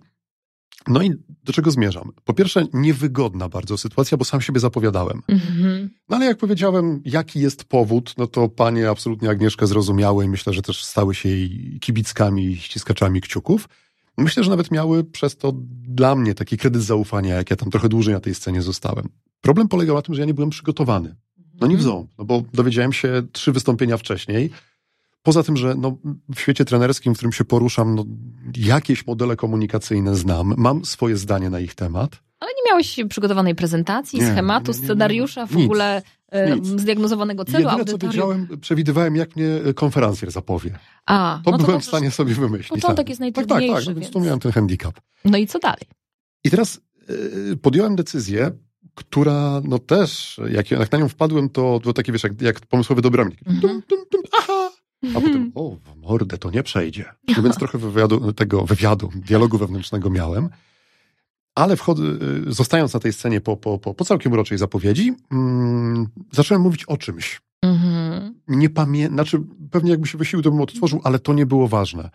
No 0.89 1.03
i 1.03 1.11
do 1.45 1.53
czego 1.53 1.71
zmierzam? 1.71 2.13
Po 2.25 2.35
pierwsze, 2.35 2.67
niewygodna 2.73 3.49
bardzo 3.49 3.79
sytuacja, 3.79 4.17
bo 4.17 4.25
sam 4.25 4.41
siebie 4.41 4.61
zapowiadałem. 4.61 5.23
Mhm. 5.29 5.91
No 6.09 6.17
ale 6.17 6.27
jak 6.27 6.39
powiedziałem, 6.39 7.01
jaki 7.05 7.41
jest 7.41 7.65
powód, 7.65 8.15
no 8.19 8.27
to 8.27 8.49
panie 8.49 8.91
absolutnie 8.91 9.31
Agnieszkę 9.31 9.67
zrozumiały 9.67 10.25
i 10.25 10.29
myślę, 10.29 10.53
że 10.53 10.63
też 10.63 10.85
stały 10.85 11.15
się 11.15 11.29
jej 11.29 11.79
kibickami 11.81 12.47
i 12.47 12.57
ściskaczami 12.57 13.21
kciuków. 13.21 13.69
Myślę, 14.19 14.45
że 14.45 14.51
nawet 14.51 14.71
miały 14.71 15.05
przez 15.05 15.37
to 15.37 15.53
dla 15.89 16.15
mnie 16.15 16.35
taki 16.35 16.57
kredyt 16.57 16.83
zaufania, 16.83 17.35
jak 17.35 17.51
ja 17.51 17.57
tam 17.57 17.71
trochę 17.71 17.89
dłużej 17.89 18.15
na 18.15 18.21
tej 18.21 18.35
scenie 18.35 18.63
zostałem. 18.63 19.09
Problem 19.41 19.69
polegał 19.69 19.97
na 19.97 20.03
tym, 20.03 20.15
że 20.15 20.21
ja 20.21 20.27
nie 20.27 20.35
byłem 20.35 20.51
przygotowany. 20.51 21.15
No 21.61 21.67
nie 21.67 21.77
w 21.77 21.83
ząb, 21.83 22.11
no 22.19 22.25
bo 22.25 22.43
dowiedziałem 22.55 22.93
się 22.93 23.23
trzy 23.33 23.53
wystąpienia 23.53 23.97
wcześniej. 23.97 24.51
Poza 25.23 25.43
tym, 25.43 25.57
że 25.57 25.75
no, 25.75 25.97
w 26.35 26.41
świecie 26.41 26.65
trenerskim, 26.65 27.15
w 27.15 27.17
którym 27.17 27.33
się 27.33 27.45
poruszam, 27.45 27.95
no, 27.95 28.05
jakieś 28.57 29.07
modele 29.07 29.37
komunikacyjne 29.37 30.17
znam, 30.17 30.55
mam 30.57 30.85
swoje 30.85 31.17
zdanie 31.17 31.51
na 31.51 31.61
ich 31.61 31.75
temat. 31.75 32.23
Ale 32.41 32.51
nie 32.51 32.71
miałeś 32.71 32.97
przygotowanej 33.09 33.55
prezentacji, 33.55 34.21
nie, 34.21 34.33
schematu, 34.33 34.73
nie, 34.73 34.79
nie, 34.79 34.85
scenariusza, 34.85 35.47
w 35.47 35.57
nic, 35.57 35.65
ogóle 35.65 36.03
e, 36.29 36.57
nic. 36.57 36.67
zdiagnozowanego 36.67 37.45
celu, 37.45 37.65
Jedyne, 37.71 37.85
co 37.85 37.99
wiedziałem, 37.99 38.49
przewidywałem, 38.61 39.17
jak 39.17 39.37
mnie 39.37 39.49
konferencjer 39.75 40.31
zapowie. 40.31 40.79
A, 41.07 41.41
to 41.45 41.51
no 41.51 41.59
byłem 41.59 41.73
to 41.73 41.81
w 41.81 41.85
stanie 41.85 42.11
sobie 42.11 42.35
wymyślić. 42.35 42.69
Początek 42.69 42.97
tak. 42.97 43.09
jest 43.09 43.21
najtrudniejszy. 43.21 43.67
Tak, 43.69 43.77
tak, 43.77 43.85
tak, 43.85 43.95
więc 43.95 44.13
tu 44.13 44.21
miałem 44.21 44.41
ten 44.41 44.53
handicap. 44.53 45.01
No 45.25 45.39
i 45.39 45.47
co 45.47 45.59
dalej? 45.59 45.83
I 46.45 46.51
teraz 46.51 46.81
y, 47.53 47.57
podjąłem 47.57 47.97
decyzję, 47.97 48.51
która 48.95 49.61
no 49.65 49.79
też, 49.79 50.41
jak, 50.51 50.71
jak 50.71 50.93
na 50.93 50.99
nią 50.99 51.09
wpadłem, 51.09 51.49
to 51.49 51.81
było 51.81 51.95
takie, 51.95 52.13
wiesz, 52.13 52.23
jak, 52.23 52.43
jak 52.43 52.61
pomysłowy 52.61 53.03
dobrownik. 53.03 53.39
Mhm. 53.47 53.83
aha! 54.39 54.71
A 55.17 55.21
potem, 55.21 55.53
o, 55.55 55.77
w 55.77 55.97
mordę, 55.97 56.39
to 56.39 56.51
nie 56.51 56.63
przejdzie. 56.63 57.05
No 57.37 57.43
więc 57.43 57.57
trochę 57.57 57.79
wywiadu, 57.79 58.33
tego 58.33 58.65
wywiadu, 58.65 59.11
dialogu 59.15 59.59
wewnętrznego 59.59 60.11
miałem. 60.11 60.49
Ale 61.55 61.77
wchodzę, 61.77 62.03
y, 62.49 62.53
zostając 62.53 62.95
na 62.95 63.01
tej 63.01 63.13
scenie 63.13 63.41
po, 63.41 63.57
po, 63.57 63.79
po, 63.79 63.95
po 63.95 64.05
całkiem 64.05 64.33
uroczej 64.33 64.59
zapowiedzi, 64.59 65.13
mm, 65.33 66.07
zacząłem 66.33 66.63
mówić 66.63 66.85
o 66.85 66.97
czymś. 66.97 67.41
Mhm. 67.63 68.35
Nie 68.49 68.71
pamiętam, 68.71 69.15
znaczy 69.15 69.43
pewnie 69.71 69.91
jakby 69.91 70.07
się 70.07 70.19
wysiłek, 70.19 70.45
to 70.45 70.51
bym 70.51 70.61
odtworzył, 70.61 71.01
ale 71.05 71.19
to 71.19 71.33
nie 71.33 71.47
było 71.47 71.69
ważne. 71.69 72.11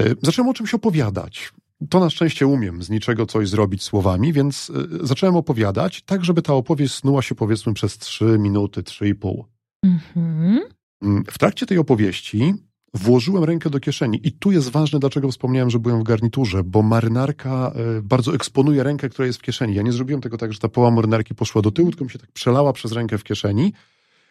Y, 0.00 0.16
zacząłem 0.22 0.48
o 0.48 0.54
czymś 0.54 0.74
opowiadać 0.74 1.52
to 1.90 2.00
na 2.00 2.10
szczęście 2.10 2.46
umiem 2.46 2.82
z 2.82 2.90
niczego 2.90 3.26
coś 3.26 3.48
zrobić 3.48 3.82
słowami, 3.82 4.32
więc 4.32 4.70
y, 4.70 5.06
zacząłem 5.06 5.36
opowiadać, 5.36 6.02
tak 6.02 6.24
żeby 6.24 6.42
ta 6.42 6.54
opowieść 6.54 6.94
snuła 6.94 7.22
się 7.22 7.34
powiedzmy 7.34 7.74
przez 7.74 7.98
trzy 7.98 8.38
minuty, 8.38 8.82
trzy 8.82 9.08
i 9.08 9.14
pół. 9.14 9.44
Mhm. 9.84 10.60
Mm, 11.02 11.24
w 11.30 11.38
trakcie 11.38 11.66
tej 11.66 11.78
opowieści 11.78 12.54
włożyłem 12.94 13.44
rękę 13.44 13.70
do 13.70 13.80
kieszeni 13.80 14.20
i 14.22 14.32
tu 14.32 14.52
jest 14.52 14.68
ważne, 14.68 14.98
dlaczego 14.98 15.30
wspomniałem, 15.30 15.70
że 15.70 15.78
byłem 15.78 16.00
w 16.00 16.04
garniturze, 16.04 16.64
bo 16.64 16.82
marynarka 16.82 17.72
y, 17.98 18.02
bardzo 18.02 18.34
eksponuje 18.34 18.82
rękę, 18.82 19.08
która 19.08 19.26
jest 19.26 19.38
w 19.38 19.42
kieszeni. 19.42 19.74
Ja 19.74 19.82
nie 19.82 19.92
zrobiłem 19.92 20.20
tego 20.20 20.38
tak, 20.38 20.52
że 20.52 20.58
ta 20.58 20.68
poła 20.68 20.90
marynarki 20.90 21.34
poszła 21.34 21.62
do 21.62 21.70
tyłu, 21.70 21.90
tylko 21.90 22.04
mi 22.04 22.10
się 22.10 22.18
tak 22.18 22.32
przelała 22.32 22.72
przez 22.72 22.92
rękę 22.92 23.18
w 23.18 23.24
kieszeni 23.24 23.72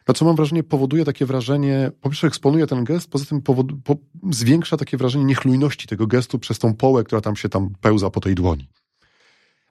no 0.08 0.14
co 0.14 0.26
mam 0.26 0.36
wrażenie, 0.36 0.64
powoduje 0.64 1.06
takie 1.06 1.26
wrażenie, 1.26 1.92
po 2.02 2.10
pierwsze 2.10 2.28
eksponuje 2.28 2.68
ten 2.68 2.84
gest, 2.84 3.10
poza 3.10 3.26
tym 3.26 3.42
powod, 3.42 3.68
po, 3.84 3.96
zwiększa 4.32 4.78
takie 4.78 4.98
wrażenie 4.98 5.26
niechlujności 5.26 5.88
tego 5.88 6.08
gestu 6.08 6.40
przez 6.40 6.60
tą 6.60 6.74
połę, 6.74 7.04
która 7.04 7.22
tam 7.22 7.36
się 7.36 7.50
tam 7.50 7.74
pełza 7.82 8.10
po 8.10 8.22
tej 8.22 8.36
dłoni. 8.36 8.70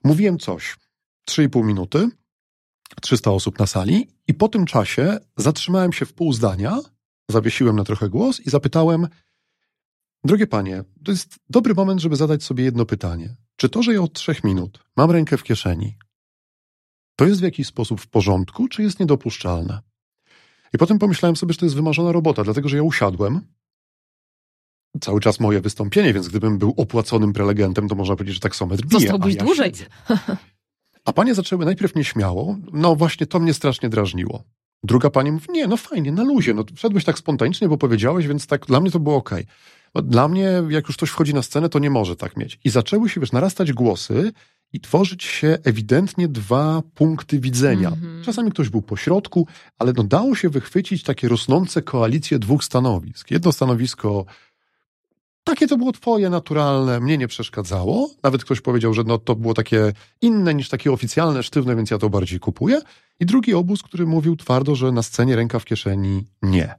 Mówiłem 0.03 0.39
coś, 0.39 0.77
3,5 1.29 1.63
minuty, 1.63 2.09
300 3.01 3.31
osób 3.31 3.59
na 3.59 3.67
sali 3.67 4.07
i 4.27 4.33
po 4.33 4.47
tym 4.47 4.65
czasie 4.65 5.17
zatrzymałem 5.37 5.93
się 5.93 6.05
w 6.05 6.13
pół 6.13 6.33
zdania, 6.33 6.79
zawiesiłem 7.31 7.75
na 7.75 7.83
trochę 7.83 8.09
głos 8.09 8.39
i 8.39 8.49
zapytałem, 8.49 9.07
drogie 10.23 10.47
panie, 10.47 10.83
to 11.05 11.11
jest 11.11 11.35
dobry 11.49 11.73
moment, 11.73 12.01
żeby 12.01 12.15
zadać 12.15 12.43
sobie 12.43 12.63
jedno 12.63 12.85
pytanie. 12.85 13.35
Czy 13.55 13.69
to, 13.69 13.83
że 13.83 13.93
ja 13.93 14.01
od 14.01 14.13
trzech 14.13 14.43
minut 14.43 14.83
mam 14.97 15.11
rękę 15.11 15.37
w 15.37 15.43
kieszeni, 15.43 15.97
to 17.15 17.25
jest 17.25 17.39
w 17.39 17.43
jakiś 17.43 17.67
sposób 17.67 18.01
w 18.01 18.07
porządku, 18.07 18.67
czy 18.67 18.83
jest 18.83 18.99
niedopuszczalne? 18.99 19.79
I 20.75 20.77
potem 20.77 20.99
pomyślałem 20.99 21.35
sobie, 21.35 21.53
że 21.53 21.59
to 21.59 21.65
jest 21.65 21.75
wymarzona 21.75 22.11
robota, 22.11 22.43
dlatego 22.43 22.69
że 22.69 22.77
ja 22.77 22.83
usiadłem, 22.83 23.41
cały 25.01 25.21
czas 25.21 25.39
moje 25.39 25.61
wystąpienie, 25.61 26.13
więc 26.13 26.27
gdybym 26.27 26.57
był 26.57 26.73
opłaconym 26.77 27.33
prelegentem, 27.33 27.87
to 27.87 27.95
można 27.95 28.15
powiedzieć, 28.15 28.35
że 28.35 28.41
taksometr 28.41 28.85
bije. 28.85 28.99
Zostałbyś 28.99 29.35
ja 29.35 29.43
dłużej. 29.43 29.71
A 31.05 31.13
panie 31.13 31.35
zaczęły 31.35 31.65
najpierw 31.65 31.95
nieśmiało, 31.95 32.57
no 32.73 32.95
właśnie 32.95 33.27
to 33.27 33.39
mnie 33.39 33.53
strasznie 33.53 33.89
drażniło. 33.89 34.43
Druga 34.83 35.09
pani 35.09 35.31
mówi, 35.31 35.47
nie, 35.49 35.67
no 35.67 35.77
fajnie, 35.77 36.11
na 36.11 36.23
luzie, 36.23 36.53
no 36.53 36.63
wszedłeś 36.75 37.03
tak 37.03 37.17
spontanicznie, 37.17 37.69
bo 37.69 37.77
powiedziałeś, 37.77 38.27
więc 38.27 38.47
tak 38.47 38.65
dla 38.65 38.79
mnie 38.79 38.91
to 38.91 38.99
było 38.99 39.15
okej. 39.15 39.45
Okay. 39.93 40.09
Dla 40.09 40.27
mnie, 40.27 40.63
jak 40.69 40.87
już 40.87 40.97
ktoś 40.97 41.09
wchodzi 41.09 41.33
na 41.33 41.41
scenę, 41.41 41.69
to 41.69 41.79
nie 41.79 41.89
może 41.89 42.15
tak 42.15 42.37
mieć. 42.37 42.59
I 42.63 42.69
zaczęły 42.69 43.09
się, 43.09 43.21
wiesz, 43.21 43.31
narastać 43.31 43.73
głosy 43.73 44.31
i 44.75 44.79
tworzyć 44.79 45.23
się 45.23 45.57
ewidentnie 45.63 46.27
dwa 46.27 46.81
punkty 46.95 47.39
widzenia. 47.39 47.87
Mm 47.87 47.99
-hmm. 47.99 48.25
Czasami 48.25 48.51
ktoś 48.51 48.69
był 48.69 48.81
po 48.81 48.97
środku, 48.97 49.47
ale 49.79 49.93
no 49.97 50.03
dało 50.03 50.35
się 50.35 50.49
wychwycić 50.49 51.03
takie 51.03 51.27
rosnące 51.27 51.81
koalicje 51.81 52.39
dwóch 52.39 52.63
stanowisk. 52.63 53.31
Jedno 53.31 53.51
stanowisko 53.51 54.25
takie 55.43 55.67
to 55.67 55.77
było 55.77 55.91
twoje, 55.91 56.29
naturalne, 56.29 56.99
mnie 56.99 57.17
nie 57.17 57.27
przeszkadzało. 57.27 58.09
Nawet 58.23 58.43
ktoś 58.43 58.61
powiedział, 58.61 58.93
że 58.93 59.03
no, 59.03 59.17
to 59.17 59.35
było 59.35 59.53
takie 59.53 59.93
inne 60.21 60.53
niż 60.53 60.69
takie 60.69 60.91
oficjalne, 60.91 61.43
sztywne, 61.43 61.75
więc 61.75 61.91
ja 61.91 61.97
to 61.97 62.09
bardziej 62.09 62.39
kupuję. 62.39 62.81
I 63.19 63.25
drugi 63.25 63.53
obóz, 63.53 63.83
który 63.83 64.05
mówił 64.05 64.35
twardo, 64.35 64.75
że 64.75 64.91
na 64.91 65.03
scenie 65.03 65.35
ręka 65.35 65.59
w 65.59 65.65
kieszeni 65.65 66.27
nie. 66.41 66.75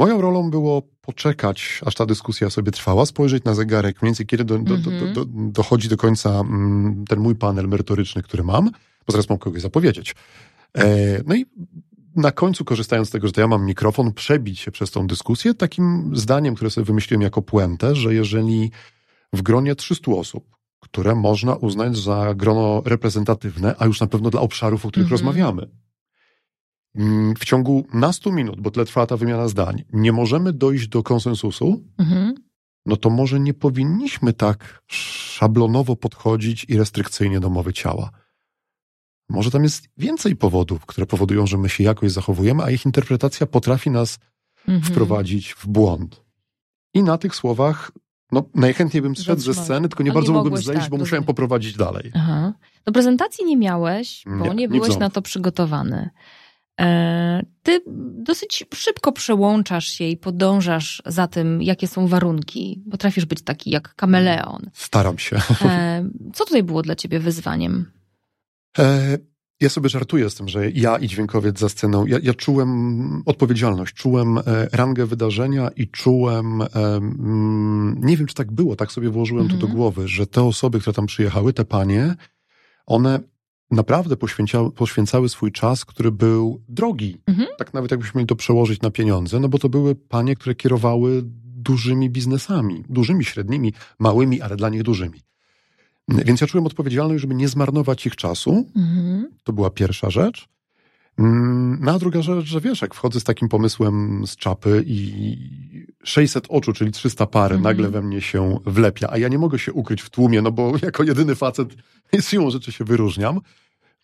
Moją 0.00 0.20
rolą 0.20 0.50
było 0.50 0.82
poczekać, 1.00 1.80
aż 1.86 1.94
ta 1.94 2.06
dyskusja 2.06 2.50
sobie 2.50 2.72
trwała, 2.72 3.06
spojrzeć 3.06 3.44
na 3.44 3.54
zegarek, 3.54 4.02
mniej 4.02 4.08
więcej 4.08 4.26
kiedy 4.26 4.44
do, 4.44 4.58
do, 4.58 4.76
do, 4.76 4.90
mhm. 4.90 5.12
do, 5.14 5.24
dochodzi 5.28 5.88
do 5.88 5.96
końca 5.96 6.30
mm, 6.40 7.04
ten 7.08 7.20
mój 7.20 7.34
panel 7.34 7.68
merytoryczny, 7.68 8.22
który 8.22 8.44
mam, 8.44 8.70
bo 9.06 9.12
zaraz 9.12 9.28
mam 9.28 9.38
kogoś 9.38 9.62
zapowiedzieć. 9.62 10.14
E, 10.78 10.84
no 11.26 11.34
i 11.34 11.46
na 12.16 12.32
końcu, 12.32 12.64
korzystając 12.64 13.08
z 13.08 13.10
tego, 13.10 13.26
że 13.26 13.32
to 13.32 13.40
ja 13.40 13.46
mam 13.46 13.66
mikrofon, 13.66 14.12
przebić 14.12 14.60
się 14.60 14.70
przez 14.70 14.90
tą 14.90 15.06
dyskusję 15.06 15.54
takim 15.54 16.12
zdaniem, 16.14 16.54
które 16.54 16.70
sobie 16.70 16.84
wymyśliłem 16.84 17.22
jako 17.22 17.42
puentę, 17.42 17.94
że 17.94 18.14
jeżeli 18.14 18.70
w 19.32 19.42
gronie 19.42 19.74
300 19.74 20.12
osób 20.12 20.60
które 20.80 21.14
można 21.14 21.54
uznać 21.54 21.96
za 21.96 22.34
grono 22.34 22.82
reprezentatywne, 22.84 23.74
a 23.78 23.86
już 23.86 24.00
na 24.00 24.06
pewno 24.06 24.30
dla 24.30 24.40
obszarów, 24.40 24.86
o 24.86 24.88
których 24.88 25.12
mhm. 25.12 25.18
rozmawiamy. 25.18 25.68
Mm, 26.94 27.34
w 27.34 27.44
ciągu 27.44 27.86
nastu 27.94 28.32
minut, 28.32 28.60
bo 28.60 28.70
tyle 28.70 28.86
trwała 28.86 29.06
ta 29.06 29.16
wymiana 29.16 29.48
zdań, 29.48 29.84
nie 29.92 30.12
możemy 30.12 30.52
dojść 30.52 30.88
do 30.88 31.02
konsensusu, 31.02 31.84
mhm. 31.98 32.34
no 32.86 32.96
to 32.96 33.10
może 33.10 33.40
nie 33.40 33.54
powinniśmy 33.54 34.32
tak 34.32 34.82
szablonowo 34.86 35.96
podchodzić 35.96 36.66
i 36.68 36.78
restrykcyjnie 36.78 37.40
do 37.40 37.50
mowy 37.50 37.72
ciała. 37.72 38.10
Może 39.28 39.50
tam 39.50 39.62
jest 39.62 39.88
więcej 39.96 40.36
powodów, 40.36 40.86
które 40.86 41.06
powodują, 41.06 41.46
że 41.46 41.58
my 41.58 41.68
się 41.68 41.84
jakoś 41.84 42.12
zachowujemy, 42.12 42.62
a 42.62 42.70
ich 42.70 42.86
interpretacja 42.86 43.46
potrafi 43.46 43.90
nas 43.90 44.18
mhm. 44.68 44.82
wprowadzić 44.82 45.54
w 45.54 45.66
błąd. 45.66 46.22
I 46.94 47.02
na 47.02 47.18
tych 47.18 47.34
słowach 47.34 47.92
no, 48.32 48.44
najchętniej 48.54 49.02
bym 49.02 49.16
zszedł 49.16 49.42
ze 49.42 49.54
sceny, 49.54 49.88
tylko 49.88 50.02
nie 50.02 50.12
bardzo 50.12 50.32
nie 50.32 50.38
mógłbym 50.38 50.62
zejść, 50.62 50.82
tak, 50.82 50.90
bo 50.90 50.96
musiałem 50.96 51.24
poprowadzić 51.24 51.76
dalej. 51.76 52.12
Aha. 52.14 52.52
Do 52.84 52.92
prezentacji 52.92 53.44
nie 53.44 53.56
miałeś, 53.56 54.24
bo 54.26 54.46
nie, 54.46 54.54
nie 54.54 54.68
byłeś 54.68 54.98
na 54.98 55.10
to 55.10 55.22
przygotowany. 55.22 56.10
E, 56.80 57.42
ty 57.62 57.80
dosyć 58.22 58.64
szybko 58.74 59.12
przełączasz 59.12 59.88
się 59.88 60.04
i 60.04 60.16
podążasz 60.16 61.02
za 61.06 61.26
tym, 61.26 61.62
jakie 61.62 61.88
są 61.88 62.08
warunki. 62.08 62.84
Potrafisz 62.90 63.24
być 63.24 63.42
taki 63.42 63.70
jak 63.70 63.94
kameleon. 63.94 64.70
Staram 64.72 65.18
się. 65.18 65.36
E, 65.64 66.04
co 66.34 66.44
tutaj 66.44 66.62
było 66.62 66.82
dla 66.82 66.94
ciebie 66.94 67.18
wyzwaniem? 67.18 67.90
E, 68.78 69.18
ja 69.60 69.68
sobie 69.68 69.88
żartuję 69.88 70.30
z 70.30 70.34
tym, 70.34 70.48
że 70.48 70.70
ja 70.70 70.96
i 70.98 71.08
dźwiękowiec 71.08 71.58
za 71.58 71.68
sceną, 71.68 72.06
ja, 72.06 72.18
ja 72.22 72.34
czułem 72.34 73.22
odpowiedzialność, 73.26 73.94
czułem 73.94 74.38
rangę 74.72 75.06
wydarzenia 75.06 75.70
i 75.76 75.88
czułem, 75.88 76.62
mm, 76.62 78.00
nie 78.02 78.16
wiem 78.16 78.26
czy 78.26 78.34
tak 78.34 78.52
było, 78.52 78.76
tak 78.76 78.92
sobie 78.92 79.10
włożyłem 79.10 79.44
to 79.44 79.56
do 79.56 79.66
mhm. 79.66 79.74
głowy, 79.74 80.08
że 80.08 80.26
te 80.26 80.42
osoby, 80.42 80.80
które 80.80 80.94
tam 80.94 81.06
przyjechały, 81.06 81.52
te 81.52 81.64
panie, 81.64 82.14
one 82.86 83.20
naprawdę 83.70 84.16
poświęcały, 84.16 84.72
poświęcały 84.72 85.28
swój 85.28 85.52
czas, 85.52 85.84
który 85.84 86.12
był 86.12 86.62
drogi. 86.68 87.20
Mhm. 87.26 87.48
Tak 87.58 87.74
nawet 87.74 87.90
jakbyśmy 87.90 88.18
mieli 88.18 88.26
to 88.26 88.36
przełożyć 88.36 88.80
na 88.80 88.90
pieniądze, 88.90 89.40
no 89.40 89.48
bo 89.48 89.58
to 89.58 89.68
były 89.68 89.94
panie, 89.94 90.36
które 90.36 90.54
kierowały 90.54 91.22
dużymi 91.60 92.10
biznesami, 92.10 92.84
dużymi, 92.88 93.24
średnimi, 93.24 93.72
małymi, 93.98 94.40
ale 94.40 94.56
dla 94.56 94.68
nich 94.68 94.82
dużymi. 94.82 95.20
Więc 96.08 96.40
ja 96.40 96.46
czułem 96.46 96.66
odpowiedzialność, 96.66 97.20
żeby 97.20 97.34
nie 97.34 97.48
zmarnować 97.48 98.06
ich 98.06 98.16
czasu. 98.16 98.66
Mhm. 98.76 99.30
To 99.44 99.52
była 99.52 99.70
pierwsza 99.70 100.10
rzecz. 100.10 100.48
Mm, 101.18 101.78
no 101.82 101.92
a 101.92 101.98
druga 101.98 102.22
rzecz, 102.22 102.46
że 102.46 102.60
wiesz, 102.60 102.82
jak 102.82 102.94
wchodzę 102.94 103.20
z 103.20 103.24
takim 103.24 103.48
pomysłem 103.48 104.22
z 104.26 104.36
czapy 104.36 104.84
i 104.86 105.36
600 106.04 106.46
oczu, 106.48 106.72
czyli 106.72 106.92
300 106.92 107.26
pary, 107.26 107.54
mhm. 107.54 107.62
nagle 107.62 107.90
we 107.90 108.02
mnie 108.02 108.20
się 108.20 108.58
wlepia, 108.66 109.08
a 109.10 109.18
ja 109.18 109.28
nie 109.28 109.38
mogę 109.38 109.58
się 109.58 109.72
ukryć 109.72 110.02
w 110.02 110.10
tłumie, 110.10 110.42
no 110.42 110.52
bo 110.52 110.72
jako 110.82 111.02
jedyny 111.02 111.34
facet 111.34 111.68
siłą 112.20 112.50
rzeczy 112.50 112.72
się 112.72 112.84
wyróżniam, 112.84 113.40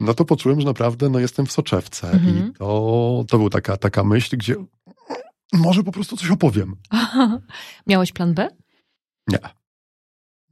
no 0.01 0.14
to 0.14 0.25
poczułem, 0.25 0.61
że 0.61 0.66
naprawdę 0.66 1.09
no, 1.09 1.19
jestem 1.19 1.47
w 1.47 1.53
soczewce. 1.53 2.11
Mhm. 2.11 2.49
I 2.49 2.53
to, 2.53 3.25
to 3.29 3.38
była 3.38 3.51
taka, 3.51 3.77
taka 3.77 4.05
myśl, 4.05 4.37
gdzie 4.37 4.55
może 5.53 5.83
po 5.83 5.92
prostu 5.92 6.16
coś 6.16 6.31
opowiem. 6.31 6.77
Miałeś 7.87 8.12
plan 8.12 8.35
B? 8.35 8.49
Nie. 9.29 9.38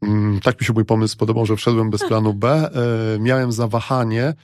Mm, 0.03 0.40
tak 0.40 0.61
mi 0.61 0.67
się 0.67 0.73
mój 0.73 0.85
pomysł 0.85 1.17
podobał, 1.17 1.47
że 1.47 1.57
wszedłem 1.57 1.90
bez 1.90 2.09
planu 2.09 2.35
B. 2.35 2.71
E, 3.14 3.19
miałem 3.19 3.53
zawahanie, 3.53 4.35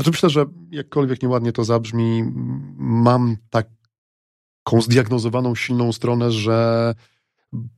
znaczy 0.00 0.10
myślę, 0.10 0.30
że 0.30 0.46
jakkolwiek 0.70 1.22
nieładnie 1.22 1.52
to 1.52 1.64
zabrzmi, 1.64 2.24
mam 2.78 3.36
taką 3.50 4.80
zdiagnozowaną 4.80 5.54
silną 5.54 5.92
stronę, 5.92 6.32
że 6.32 6.94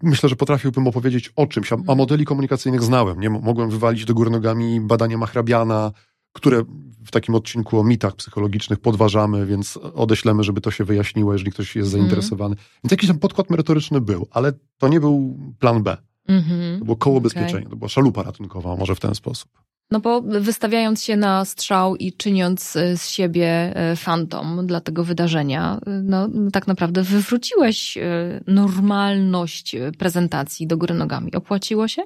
myślę, 0.03 0.29
że 0.29 0.37
potrafiłbym 0.37 0.87
opowiedzieć 0.87 1.33
o 1.37 1.47
czymś, 1.47 1.73
a, 1.73 1.77
a 1.87 1.95
modeli 1.95 2.25
komunikacyjnych 2.25 2.83
znałem. 2.83 3.21
Nie 3.21 3.31
mogłem 3.31 3.71
wywalić 3.71 4.05
do 4.05 4.15
góry 4.15 4.31
nogami 4.31 4.81
badania 4.81 5.19
Machrabiana, 5.19 5.93
które 6.33 6.63
w 7.07 7.11
takim 7.11 7.35
odcinku 7.35 7.81
o 7.81 7.85
mitach 7.85 8.17
psychologicznych 8.17 8.81
podważamy, 8.81 9.47
więc 9.47 9.77
odeślemy, 9.77 10.45
żeby 10.45 10.61
to 10.61 10.71
się 10.71 10.85
wyjaśniło, 10.85 11.33
jeżeli 11.33 11.53
ktoś 11.53 11.77
jest 11.77 11.89
mhm. 11.89 12.03
zainteresowany. 12.03 12.55
Mm. 12.55 12.65
Więc 12.85 12.91
jakiś 12.91 13.09
tam 13.09 13.19
podkład 13.19 13.51
merytoryczny 13.51 14.01
był, 14.01 14.27
ale 14.31 14.53
to 14.79 14.89
nie 14.89 15.01
był 15.01 15.39
plan 15.59 15.83
B. 15.83 15.97
Mm 16.29 16.43
-hmm. 16.43 16.79
To 16.79 16.85
było 16.85 16.97
koło 16.97 17.17
okay. 17.17 17.23
bezpieczenia, 17.23 17.69
to 17.69 17.77
była 17.77 17.89
szalupa 17.89 18.23
ratunkowa, 18.23 18.77
może 18.77 18.95
w 18.95 19.01
ten 19.01 19.15
sposób. 19.15 19.51
No 19.91 20.01
bo 20.01 20.23
wystawiając 20.23 21.05
się 21.05 21.17
na 21.17 21.45
strzał 21.45 21.97
i 21.97 22.13
czyniąc 22.13 22.77
e, 22.77 22.97
z 22.97 23.09
siebie 23.09 23.77
e, 23.77 23.97
fantom 23.97 24.67
dla 24.67 24.81
tego 24.81 25.05
wydarzenia, 25.05 25.81
e, 25.87 25.91
no 25.91 26.29
tak 26.53 26.67
naprawdę 26.67 27.03
wywróciłeś 27.03 27.99
normalność 28.47 29.77
prezentacji 29.99 30.67
do 30.67 30.77
góry 30.77 30.95
nogami. 30.95 31.35
Opłaciło 31.35 31.89
się? 31.89 32.03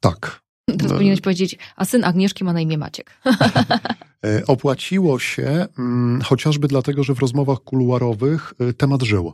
Tak. 0.00 0.42
Teraz 0.66 0.90
no. 0.90 0.94
powinieneś 0.94 1.20
powiedzieć, 1.20 1.58
a 1.76 1.84
syn 1.84 2.04
Agnieszki 2.04 2.44
ma 2.44 2.52
na 2.52 2.60
imię 2.60 2.78
Maciek. 2.78 3.20
Opłaciło 4.46 5.18
się 5.18 5.66
mm, 5.78 6.20
chociażby 6.20 6.68
dlatego, 6.68 7.04
że 7.04 7.14
w 7.14 7.18
rozmowach 7.18 7.58
kuluarowych 7.58 8.54
temat 8.78 9.02
żył. 9.02 9.32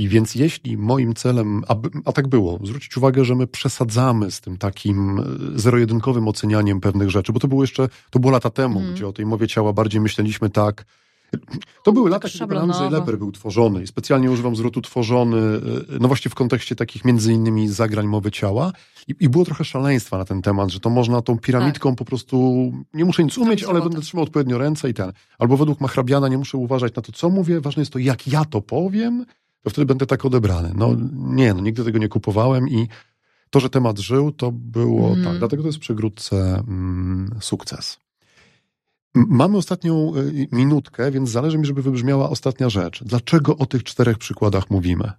I 0.00 0.08
więc 0.08 0.34
jeśli 0.34 0.76
moim 0.76 1.14
celem, 1.14 1.62
a, 1.68 1.76
a, 2.04 2.12
tak 2.12 2.28
było, 2.28 2.58
zwrócić 2.64 2.96
uwagę, 2.96 3.24
że 3.24 3.34
my 3.34 3.46
przesadzamy 3.46 4.30
z 4.30 4.40
tym 4.40 4.56
takim 4.58 5.18
e, 5.18 5.24
zero-jedynkowym 5.54 6.28
ocenianiem 6.28 6.80
pewnych 6.80 7.10
rzeczy, 7.10 7.32
bo 7.32 7.40
to 7.40 7.48
było 7.48 7.62
jeszcze, 7.62 7.88
to 8.10 8.18
było 8.18 8.32
lata 8.32 8.50
temu, 8.50 8.80
mm. 8.80 8.94
gdzie 8.94 9.08
o 9.08 9.12
tej 9.12 9.26
mowie 9.26 9.48
ciała 9.48 9.72
bardziej 9.72 10.00
myśleliśmy 10.00 10.50
tak, 10.50 10.84
to 11.84 11.92
były 11.92 12.10
lata, 12.10 12.28
kiedy 12.28 12.58
Andrzej 12.58 12.90
Leper 12.90 13.18
był 13.18 13.32
tworzony. 13.32 13.82
I 13.82 13.86
specjalnie 13.86 14.30
używam 14.30 14.56
zwrotu 14.56 14.80
tworzony, 14.80 15.36
e, 15.36 15.60
no 16.00 16.08
właśnie 16.08 16.30
w 16.30 16.34
kontekście 16.34 16.76
takich 16.76 17.04
między 17.04 17.32
innymi 17.32 17.68
zagrań 17.68 18.06
mowy 18.06 18.30
ciała. 18.30 18.72
I, 19.08 19.14
i 19.20 19.28
było 19.28 19.44
trochę 19.44 19.64
szaleństwa 19.64 20.18
na 20.18 20.24
ten 20.24 20.42
temat, 20.42 20.70
że 20.70 20.80
to 20.80 20.90
można 20.90 21.22
tą 21.22 21.38
piramidką 21.38 21.90
tak. 21.90 21.98
po 21.98 22.04
prostu, 22.04 22.72
nie 22.94 23.04
muszę 23.04 23.24
nic 23.24 23.38
umieć, 23.38 23.64
ale 23.64 23.80
będę 23.80 24.00
trzymał 24.00 24.24
odpowiednio 24.24 24.58
ręce 24.58 24.90
i 24.90 24.94
ten. 24.94 25.12
Albo 25.38 25.56
według 25.56 25.80
Machrabiana 25.80 26.28
nie 26.28 26.38
muszę 26.38 26.58
uważać 26.58 26.94
na 26.94 27.02
to, 27.02 27.12
co 27.12 27.30
mówię, 27.30 27.60
ważne 27.60 27.80
jest 27.80 27.92
to, 27.92 27.98
jak 27.98 28.28
ja 28.28 28.44
to 28.44 28.60
powiem, 28.60 29.26
to 29.62 29.70
wtedy 29.70 29.86
będę 29.86 30.06
tak 30.06 30.24
odebrany. 30.24 30.72
No 30.74 30.96
nie, 31.12 31.54
no 31.54 31.60
nigdy 31.60 31.84
tego 31.84 31.98
nie 31.98 32.08
kupowałem 32.08 32.68
i 32.68 32.88
to, 33.50 33.60
że 33.60 33.70
temat 33.70 33.98
żył, 33.98 34.32
to 34.32 34.52
było 34.52 35.12
mm. 35.12 35.24
tak. 35.24 35.38
Dlatego 35.38 35.62
to 35.62 35.68
jest 35.68 35.78
przy 35.78 35.96
mm, 36.32 37.30
sukces. 37.40 37.98
Mamy 39.14 39.56
ostatnią 39.56 40.12
y, 40.16 40.48
minutkę, 40.52 41.10
więc 41.10 41.30
zależy 41.30 41.58
mi, 41.58 41.66
żeby 41.66 41.82
wybrzmiała 41.82 42.30
ostatnia 42.30 42.68
rzecz. 42.68 43.04
Dlaczego 43.04 43.56
o 43.56 43.66
tych 43.66 43.84
czterech 43.84 44.18
przykładach 44.18 44.70
mówimy? 44.70 45.12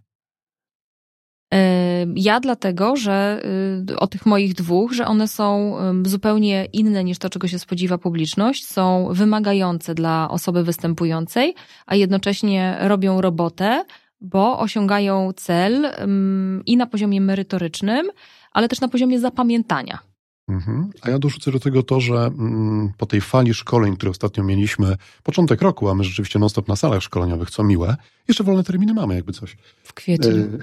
Ja 2.15 2.39
dlatego, 2.39 2.95
że 2.95 3.41
y, 3.89 3.99
o 3.99 4.07
tych 4.07 4.25
moich 4.25 4.53
dwóch, 4.53 4.93
że 4.93 5.05
one 5.05 5.27
są 5.27 5.75
zupełnie 6.05 6.65
inne 6.73 7.03
niż 7.03 7.17
to, 7.17 7.29
czego 7.29 7.47
się 7.47 7.59
spodziewa 7.59 7.97
publiczność, 7.97 8.67
są 8.67 9.07
wymagające 9.11 9.95
dla 9.95 10.29
osoby 10.29 10.63
występującej, 10.63 11.55
a 11.85 11.95
jednocześnie 11.95 12.77
robią 12.81 13.21
robotę, 13.21 13.85
bo 14.21 14.59
osiągają 14.59 15.33
cel 15.35 15.91
um, 15.99 16.61
i 16.65 16.77
na 16.77 16.87
poziomie 16.87 17.21
merytorycznym, 17.21 18.09
ale 18.51 18.67
też 18.67 18.81
na 18.81 18.87
poziomie 18.87 19.19
zapamiętania. 19.19 19.99
Mhm. 20.47 20.89
A 21.01 21.09
ja 21.09 21.19
dorzucę 21.19 21.51
do 21.51 21.59
tego 21.59 21.83
to, 21.83 21.99
że 22.01 22.15
mm, 22.15 22.91
po 22.97 23.05
tej 23.05 23.21
fali 23.21 23.53
szkoleń, 23.53 23.95
które 23.95 24.09
ostatnio 24.09 24.43
mieliśmy, 24.43 24.97
początek 25.23 25.61
roku, 25.61 25.89
a 25.89 25.95
my 25.95 26.03
rzeczywiście 26.03 26.39
non-stop 26.39 26.67
na 26.67 26.75
salach 26.75 27.03
szkoleniowych, 27.03 27.49
co 27.49 27.63
miłe, 27.63 27.95
jeszcze 28.27 28.43
wolne 28.43 28.63
terminy 28.63 28.93
mamy, 28.93 29.15
jakby 29.15 29.33
coś. 29.33 29.57
W 29.83 29.93
kwietniu. 29.93 30.31
E, 30.31 30.57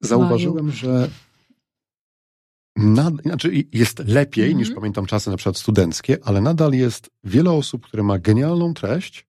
zauważyłem, 0.08 0.66
Maju. 0.66 0.76
że 0.76 1.08
nad, 2.76 3.14
znaczy 3.22 3.64
jest 3.72 3.98
lepiej 3.98 4.44
mhm. 4.44 4.58
niż 4.58 4.74
pamiętam 4.74 5.06
czasy 5.06 5.30
na 5.30 5.36
przykład 5.36 5.56
studenckie, 5.56 6.18
ale 6.24 6.40
nadal 6.40 6.72
jest 6.72 7.10
wiele 7.24 7.50
osób, 7.50 7.86
które 7.86 8.02
ma 8.02 8.18
genialną 8.18 8.74
treść, 8.74 9.26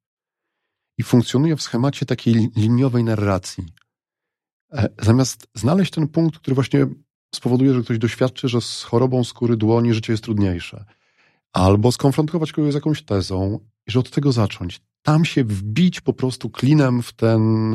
i 1.02 1.04
funkcjonuje 1.04 1.56
w 1.56 1.62
schemacie 1.62 2.06
takiej 2.06 2.50
liniowej 2.56 3.04
narracji. 3.04 3.64
E, 4.74 4.90
zamiast 5.02 5.48
znaleźć 5.56 5.92
ten 5.92 6.08
punkt, 6.08 6.40
który 6.40 6.56
właśnie 6.56 6.88
spowoduje, 7.36 7.74
że 7.74 7.82
ktoś 7.82 7.98
doświadczy, 7.98 8.48
że 8.48 8.62
z 8.62 8.84
chorobą 8.84 9.24
skóry 9.24 9.58
dłoni 9.58 9.94
życie 9.94 10.14
jest 10.14 10.24
trudniejsze, 10.24 10.86
albo 11.54 11.92
skonfrontować 11.92 12.52
kogoś 12.52 12.72
z 12.72 12.76
jakąś 12.76 13.04
tezą 13.04 13.60
i 13.88 13.92
że 13.92 14.00
od 14.00 14.10
tego 14.10 14.32
zacząć. 14.32 14.82
Tam 15.02 15.26
się 15.26 15.44
wbić 15.44 16.02
po 16.02 16.14
prostu 16.14 16.50
klinem 16.50 17.02
w 17.02 17.14
ten, 17.14 17.72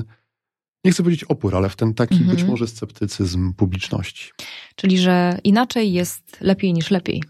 nie 0.85 0.93
chcę 0.93 1.03
powiedzieć 1.03 1.25
opór, 1.25 1.57
ale 1.57 1.69
w 1.69 1.77
ten 1.77 1.95
taki 1.95 2.15
mhm. 2.15 2.37
być 2.37 2.45
może 2.45 2.69
sceptycyzm 2.69 3.55
publiczności. 3.55 4.31
Czyli, 4.77 4.99
że 4.99 5.39
inaczej 5.45 5.93
jest 5.93 6.41
lepiej 6.41 6.73
niż 6.73 6.91
lepiej. 6.91 7.23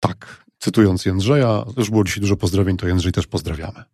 Tak. 0.00 0.44
Cytując 0.58 1.06
Jędrzeja, 1.06 1.64
już 1.76 1.90
było 1.90 2.04
dzisiaj 2.04 2.20
dużo 2.20 2.36
pozdrowień, 2.36 2.76
to 2.76 2.88
Jędrzej 2.88 3.12
też 3.12 3.26
pozdrawiamy. 3.26 3.84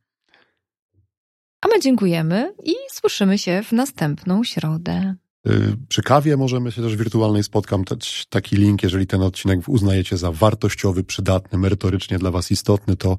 A 1.64 1.68
my 1.68 1.80
dziękujemy 1.80 2.54
i 2.64 2.74
słyszymy 2.90 3.38
się 3.38 3.62
w 3.62 3.72
następną 3.72 4.44
środę. 4.44 5.14
Y, 5.46 5.76
przy 5.88 6.02
kawie 6.02 6.36
możemy 6.36 6.72
się 6.72 6.82
też 6.82 6.96
wirtualnej 6.96 7.42
spotkam 7.44 7.84
też 7.84 8.26
taki 8.30 8.56
link, 8.56 8.82
jeżeli 8.82 9.06
ten 9.06 9.22
odcinek 9.22 9.60
uznajecie 9.68 10.16
za 10.16 10.32
wartościowy, 10.32 11.04
przydatny, 11.04 11.58
merytorycznie 11.58 12.18
dla 12.18 12.30
Was 12.30 12.50
istotny, 12.50 12.96
to, 12.96 13.16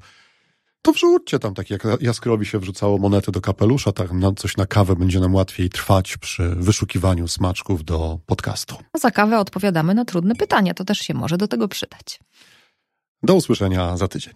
to 0.82 0.92
wrzućcie 0.92 1.38
tam, 1.38 1.54
tak 1.54 1.70
jak 1.70 1.82
Jaskrowi 2.00 2.46
się 2.46 2.58
wrzucało 2.58 2.98
monety 2.98 3.32
do 3.32 3.40
kapelusza, 3.40 3.92
tak 3.92 4.12
na 4.12 4.32
coś 4.32 4.56
na 4.56 4.66
kawę 4.66 4.96
będzie 4.96 5.20
nam 5.20 5.34
łatwiej 5.34 5.70
trwać 5.70 6.16
przy 6.16 6.48
wyszukiwaniu 6.56 7.28
smaczków 7.28 7.84
do 7.84 8.18
podcastu. 8.26 8.76
A 8.92 8.98
za 8.98 9.10
kawę 9.10 9.38
odpowiadamy 9.38 9.94
na 9.94 10.04
trudne 10.04 10.34
pytania, 10.34 10.74
to 10.74 10.84
też 10.84 10.98
się 10.98 11.14
może 11.14 11.36
do 11.36 11.48
tego 11.48 11.68
przydać. 11.68 12.20
Do 13.22 13.34
usłyszenia 13.34 13.96
za 13.96 14.08
tydzień. 14.08 14.34